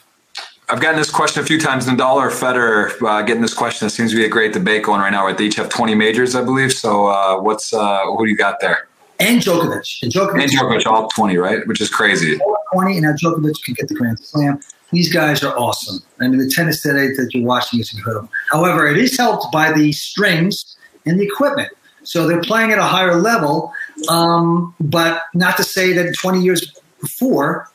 [0.68, 1.86] I've gotten this question a few times.
[1.86, 3.86] Nadal or Federer uh, getting this question.
[3.86, 5.24] It seems to be a great debate going right now.
[5.24, 6.72] Where they each have 20 majors, I believe.
[6.72, 8.88] So, uh, what's uh, who do you got there?
[9.20, 10.02] And Djokovic.
[10.02, 10.42] And Djokovic.
[10.42, 11.66] And Djokovic, all 20, right?
[11.66, 12.40] Which is crazy.
[12.40, 14.60] All 20, and now Djokovic can get the Grand Slam.
[14.90, 16.02] These guys are awesome.
[16.20, 18.28] I mean, the tennis today that you're watching is incredible.
[18.50, 21.70] However, it is helped by the strings and the equipment.
[22.02, 23.72] So they're playing at a higher level,
[24.08, 27.70] um, but not to say that 20 years before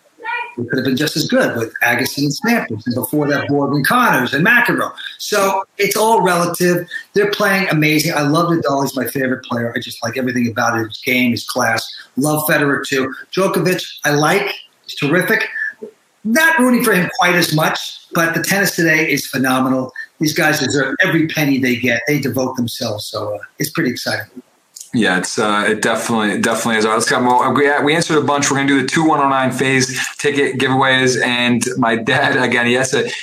[0.57, 3.73] it could have been just as good with Agassi and Sampras, and before that, Borg
[3.73, 4.93] and Connors and McEnroe.
[5.17, 6.87] So it's all relative.
[7.13, 8.13] They're playing amazing.
[8.13, 8.83] I love Nadal.
[8.83, 9.73] He's my favorite player.
[9.75, 10.77] I just like everything about.
[10.77, 11.87] His game, his class.
[12.17, 13.13] Love Federer too.
[13.31, 14.53] Djokovic, I like.
[14.83, 15.47] He's terrific.
[16.23, 17.79] Not rooting for him quite as much,
[18.13, 19.93] but the tennis today is phenomenal.
[20.19, 22.01] These guys deserve every penny they get.
[22.07, 24.41] They devote themselves, so uh, it's pretty exciting.
[24.93, 26.85] Yeah, it's uh, it definitely definitely is.
[26.85, 27.21] All right, let's go.
[27.21, 28.49] Well, we, we answered a bunch.
[28.49, 32.41] We're gonna do the two one hundred oh nine phase ticket giveaways, and my dad
[32.41, 32.67] again.
[32.67, 32.77] He.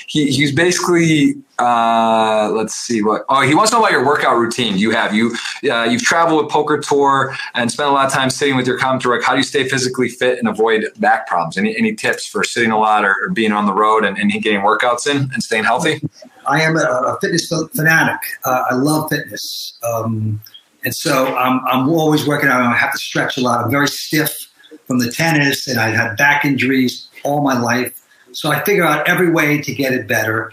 [0.06, 1.36] He he's basically.
[1.56, 3.24] Uh, let's see what.
[3.28, 4.76] Oh, he wants to know about your workout routine.
[4.76, 5.36] You have you
[5.70, 8.78] uh, you've traveled with Poker Tour and spent a lot of time sitting with your
[8.78, 9.22] commentator.
[9.22, 11.56] How do you stay physically fit and avoid back problems?
[11.56, 14.32] Any any tips for sitting a lot or, or being on the road and, and,
[14.42, 16.02] getting workouts in and staying healthy?
[16.44, 18.20] I am a, a fitness fanatic.
[18.44, 19.78] Uh, I love fitness.
[19.84, 20.40] Um,
[20.84, 22.60] and so I'm, I'm always working out.
[22.60, 23.64] I have to stretch a lot.
[23.64, 24.50] I'm very stiff
[24.86, 28.00] from the tennis, and I had back injuries all my life.
[28.32, 30.52] So I figure out every way to get it better.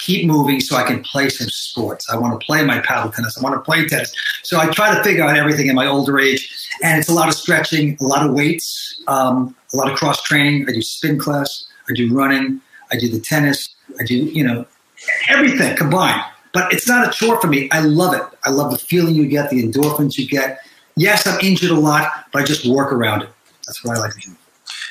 [0.00, 2.08] Keep moving so I can play some sports.
[2.10, 3.38] I want to play my paddle tennis.
[3.38, 4.14] I want to play tennis.
[4.42, 6.68] So I try to figure out everything in my older age.
[6.82, 10.22] And it's a lot of stretching, a lot of weights, um, a lot of cross
[10.22, 10.66] training.
[10.68, 11.66] I do spin class.
[11.88, 12.60] I do running.
[12.92, 13.74] I do the tennis.
[13.98, 14.66] I do, you know,
[15.28, 16.22] everything combined.
[16.52, 17.70] But it's not a chore for me.
[17.70, 18.22] I love it.
[18.44, 20.60] I love the feeling you get, the endorphins you get.
[20.96, 23.30] Yes, I'm injured a lot, but I just work around it.
[23.66, 24.36] That's what I like to do.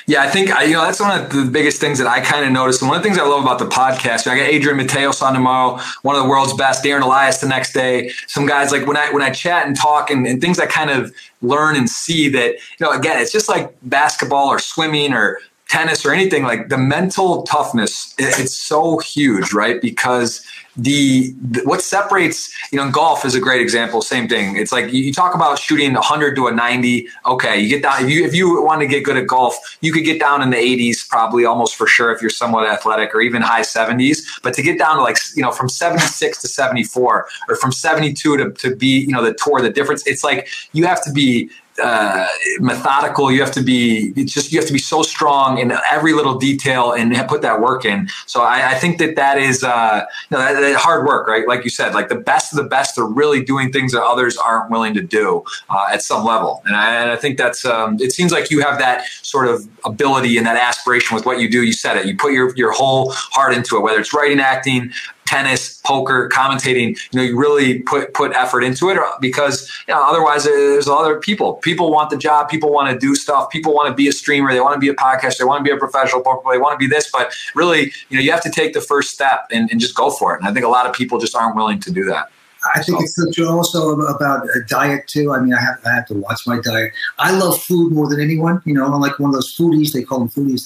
[0.06, 2.50] Yeah, I think you know that's one of the biggest things that I kind of
[2.50, 2.82] noticed.
[2.82, 5.32] And one of the things I love about the podcast, I got Adrian Mateos on
[5.32, 8.10] tomorrow, one of the world's best, Darren Elias the next day.
[8.26, 10.90] Some guys like when I when I chat and talk and, and things I kind
[10.90, 15.38] of learn and see that you know again it's just like basketball or swimming or
[15.68, 20.44] tennis or anything like the mental toughness it's so huge right because
[20.76, 24.56] the, the, what separates you know golf is a great example same thing.
[24.56, 28.10] It's like you, talk about shooting 100 to a 90 okay you get down if
[28.10, 30.56] you if you want to get good at golf you could get down in the
[30.56, 34.62] 80s probably almost for sure if you're somewhat athletic or even high 70s but to
[34.62, 38.74] get down to like you know from 76 to 74 or from 72 to, to
[38.74, 41.50] be you know the tour the difference it's like you have to be
[41.82, 42.26] uh,
[42.58, 43.30] methodical.
[43.30, 46.36] You have to be it's just you have to be so strong in every little
[46.38, 48.08] detail and put that work in.
[48.26, 51.46] So I, I think that that is uh, you know, that, that hard work, right?
[51.46, 54.36] Like you said, like the best of the best are really doing things that others
[54.36, 56.62] aren't willing to do uh, at some level.
[56.66, 59.66] And I, and I think that's um, it seems like you have that sort of
[59.84, 61.62] ability and that aspiration with what you do.
[61.62, 62.06] You said it.
[62.06, 64.92] You put your your whole heart into it, whether it's writing, acting,
[65.32, 70.02] tennis, poker, commentating, you know, you really put put effort into it because you know,
[70.06, 71.54] otherwise there's other people.
[71.54, 74.52] People want the job, people want to do stuff, people want to be a streamer,
[74.52, 76.60] they want to be a podcaster, they want to be a professional poker player, they
[76.60, 79.46] want to be this, but really, you know, you have to take the first step
[79.50, 80.40] and, and just go for it.
[80.40, 82.30] And I think a lot of people just aren't willing to do that.
[82.74, 85.32] I think it's also about a diet too.
[85.32, 86.92] I mean, I have, I have to watch my diet.
[87.18, 88.62] I love food more than anyone.
[88.64, 89.92] You know, I'm like one of those foodies.
[89.92, 90.64] They call them foodies,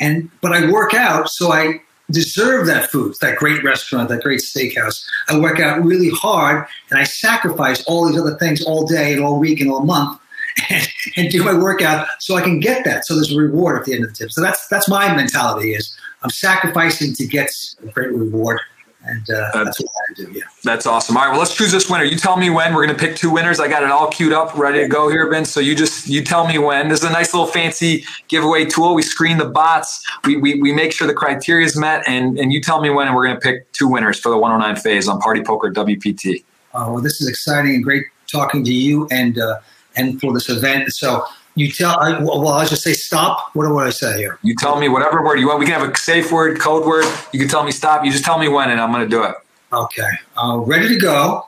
[0.00, 1.80] and but I work out, so I
[2.10, 5.06] deserve that food, that great restaurant, that great steakhouse.
[5.28, 9.22] I work out really hard and I sacrifice all these other things all day and
[9.22, 10.20] all week and all month
[10.70, 13.06] and, and do my workout so I can get that.
[13.06, 14.32] So there's a reward at the end of the tip.
[14.32, 17.50] So that's that's my mentality is I'm sacrificing to get
[17.82, 18.60] a great reward
[19.04, 20.32] and uh, that's, that's, what I do.
[20.32, 21.16] Yeah, that's awesome.
[21.16, 22.04] All right, well, let's choose this winner.
[22.04, 22.74] You tell me when.
[22.74, 23.60] We're going to pick two winners.
[23.60, 25.44] I got it all queued up, ready to go here, Ben.
[25.44, 26.88] So you just you tell me when.
[26.88, 28.94] This is a nice little fancy giveaway tool.
[28.94, 30.04] We screen the bots.
[30.24, 33.06] We we, we make sure the criteria is met, and and you tell me when,
[33.06, 36.44] and we're going to pick two winners for the 109 phase on Party Poker WPT.
[36.74, 39.60] Uh, well, this is exciting and great talking to you and uh,
[39.96, 40.92] and for this event.
[40.92, 41.24] So
[41.58, 43.50] you tell, I, well, I just say stop.
[43.54, 44.38] What do I say here?
[44.42, 45.60] You tell me whatever word you want.
[45.60, 47.04] We can have a safe word, code word.
[47.32, 48.04] You can tell me stop.
[48.04, 49.34] You just tell me when, and I'm going to do it.
[49.72, 50.10] Okay.
[50.36, 51.46] Uh, ready to go.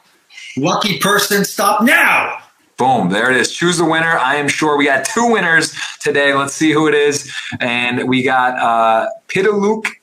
[0.56, 2.38] Lucky person, stop now.
[2.80, 3.52] Boom, there it is.
[3.52, 4.16] Choose the winner.
[4.16, 6.32] I am sure we got two winners today.
[6.32, 7.30] Let's see who it is.
[7.60, 9.10] And we got uh,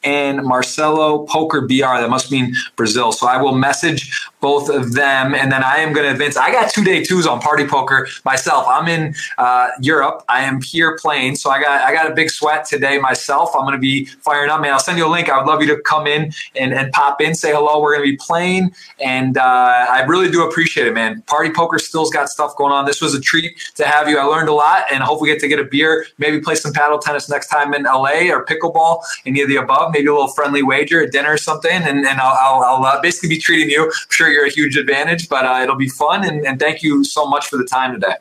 [0.04, 2.00] and Marcelo Poker BR.
[2.00, 3.12] That must mean Brazil.
[3.12, 6.38] So I will message both of them, and then I am going to advance.
[6.38, 8.66] I got two day twos on Party Poker myself.
[8.68, 10.24] I'm in uh, Europe.
[10.30, 13.52] I am here playing, so I got I got a big sweat today myself.
[13.56, 14.74] I'm going to be firing up, man.
[14.74, 15.30] I'll send you a link.
[15.30, 17.82] I would love you to come in and, and pop in, say hello.
[17.82, 18.74] We're going to be playing,
[19.04, 19.42] and uh,
[19.90, 21.22] I really do appreciate it, man.
[21.24, 22.86] Party Poker still's got stuff going going on.
[22.86, 24.18] This was a treat to have you.
[24.18, 26.74] I learned a lot, and hope we get to get a beer, maybe play some
[26.74, 29.92] paddle tennis next time in LA or pickleball, any of the above.
[29.94, 33.02] Maybe a little friendly wager, a dinner or something, and, and I'll, I'll, I'll uh,
[33.02, 33.86] basically be treating you.
[33.86, 36.28] I'm sure you're a huge advantage, but uh, it'll be fun.
[36.28, 38.16] And, and thank you so much for the time today.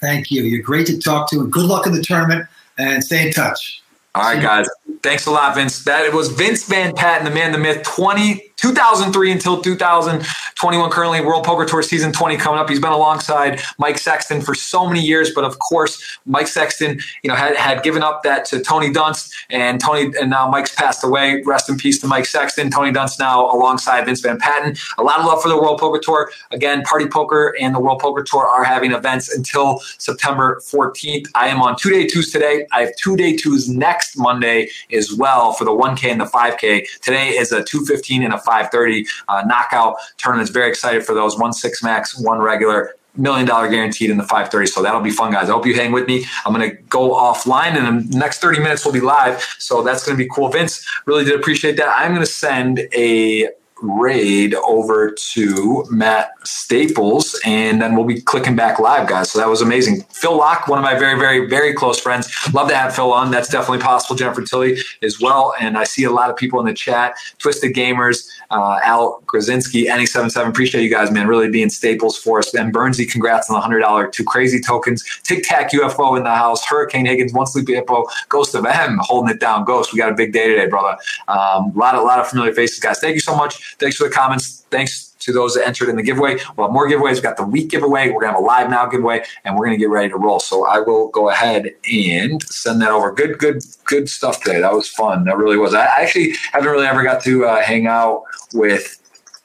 [0.00, 0.42] Thank you.
[0.42, 2.46] You're great to talk to, and good luck in the tournament.
[2.78, 3.82] And stay in touch.
[4.14, 4.66] All right, guys.
[5.02, 5.84] Thanks a lot, Vince.
[5.84, 10.90] That it was Vince Van Patten, the man, the myth, 20 2003 until 2021.
[10.90, 12.68] Currently, World Poker Tour season 20 coming up.
[12.68, 17.28] He's been alongside Mike Sexton for so many years, but of course, Mike Sexton, you
[17.28, 21.02] know, had, had given up that to Tony Dunst, and Tony, and now Mike's passed
[21.02, 21.42] away.
[21.46, 22.70] Rest in peace to Mike Sexton.
[22.70, 24.76] Tony Dunst now alongside Vince Van Patten.
[24.98, 26.30] A lot of love for the World Poker Tour.
[26.50, 31.28] Again, Party Poker and the World Poker Tour are having events until September 14th.
[31.34, 32.66] I am on two day twos today.
[32.72, 36.86] I have two day twos next Monday as well for the 1K and the 5K.
[37.00, 40.50] Today is a 215 and a 530 uh, knockout tournaments.
[40.50, 41.38] Very excited for those.
[41.38, 44.66] One six max, one regular million dollar guaranteed in the 530.
[44.66, 45.48] So that'll be fun, guys.
[45.48, 46.24] I hope you hang with me.
[46.44, 49.42] I'm going to go offline and the next 30 minutes will be live.
[49.58, 50.48] So that's going to be cool.
[50.48, 51.88] Vince, really did appreciate that.
[51.88, 53.48] I'm going to send a
[53.82, 59.30] raid over to Matt Staples, and then we'll be clicking back live, guys.
[59.30, 60.02] So that was amazing.
[60.10, 62.30] Phil Laak, one of my very, very, very close friends.
[62.52, 63.30] Love to have Phil on.
[63.30, 64.16] That's definitely possible.
[64.16, 65.54] Jennifer Tilly as well.
[65.60, 67.16] And I see a lot of people in the chat.
[67.38, 70.48] Twisted Gamers, uh, Al Grazinski, NE77.
[70.48, 71.26] Appreciate you guys, man.
[71.26, 72.50] Really being staples for us.
[72.50, 75.04] Ben Bernsey, congrats on the $100 two crazy tokens.
[75.22, 76.64] Tic Tac UFO in the house.
[76.64, 79.64] Hurricane Higgins, One Sleepy Hippo, Ghost of M holding it down.
[79.64, 80.96] Ghost, we got a big day today, brother.
[81.28, 82.98] Um, lot, a lot of familiar faces, guys.
[82.98, 83.76] Thank you so much.
[83.76, 84.66] Thanks for the comments.
[84.70, 86.38] Thanks to those that entered in the giveaway.
[86.56, 87.14] We'll have more giveaways.
[87.14, 88.08] We've got the week giveaway.
[88.08, 90.16] We're going to have a live now giveaway, and we're going to get ready to
[90.16, 90.40] roll.
[90.40, 93.12] So I will go ahead and send that over.
[93.12, 94.60] Good, good, good stuff today.
[94.60, 95.24] That was fun.
[95.24, 95.74] That really was.
[95.74, 98.24] I actually haven't really ever got to uh, hang out
[98.54, 98.96] with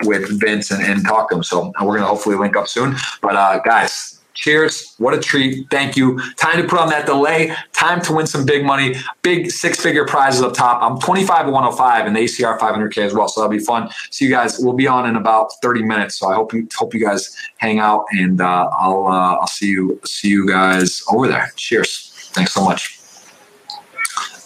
[0.03, 1.43] with Vince and, and talk to him.
[1.43, 2.95] So we're going to hopefully link up soon.
[3.21, 4.95] But uh, guys, Cheers.
[4.97, 5.69] What a treat.
[5.71, 6.19] Thank you.
[6.35, 7.55] Time to put on that delay.
[7.71, 8.95] Time to win some big money.
[9.21, 10.81] Big six figure prizes up top.
[10.83, 13.27] I'm 25 to 105 and the ACR 500K as well.
[13.27, 13.89] So that'll be fun.
[14.11, 14.59] See you guys.
[14.59, 16.19] We'll be on in about 30 minutes.
[16.19, 19.69] So I hope you hope you guys hang out and uh, I'll uh, I'll see
[19.69, 21.51] you see you guys over there.
[21.55, 22.11] Cheers.
[22.33, 22.99] Thanks so much.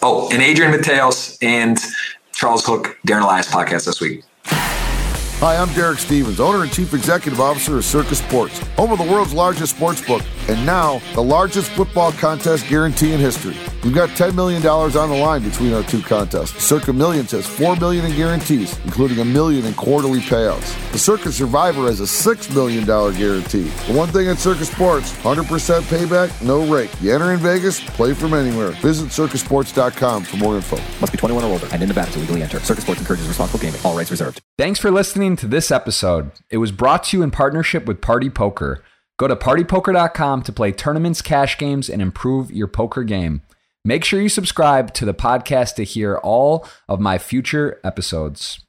[0.02, 1.78] Oh, and Adrian Mateos and
[2.32, 4.22] Charles Hook, Darren Elias podcast this week.
[5.40, 9.10] Hi, I'm Derek Stevens, owner and chief executive officer of Circa Sports, home of the
[9.10, 13.56] world's largest sports book, and now the largest football contest guarantee in history.
[13.82, 16.62] We've got $10 million on the line between our two contests.
[16.62, 20.92] Circa Millions has 4 million in guarantees, including a million in quarterly payouts.
[20.92, 23.62] The Circa Survivor has a $6 million guarantee.
[23.86, 26.90] The one thing at Circa Sports, 100% payback, no rake.
[27.00, 28.72] You enter in Vegas, play from anywhere.
[28.82, 30.76] Visit circasports.com for more info.
[31.00, 32.60] Must be 21 or older and in Nevada to legally enter.
[32.60, 33.80] Circa Sports encourages responsible gaming.
[33.84, 34.42] All rights reserved.
[34.58, 34.90] Thanks for
[35.30, 36.32] listening to this episode.
[36.50, 38.82] It was brought to you in partnership with Party Poker.
[39.16, 43.42] Go to partypoker.com to play tournaments, cash games, and improve your poker game.
[43.84, 48.60] Make sure you subscribe to the podcast to hear all of my future episodes.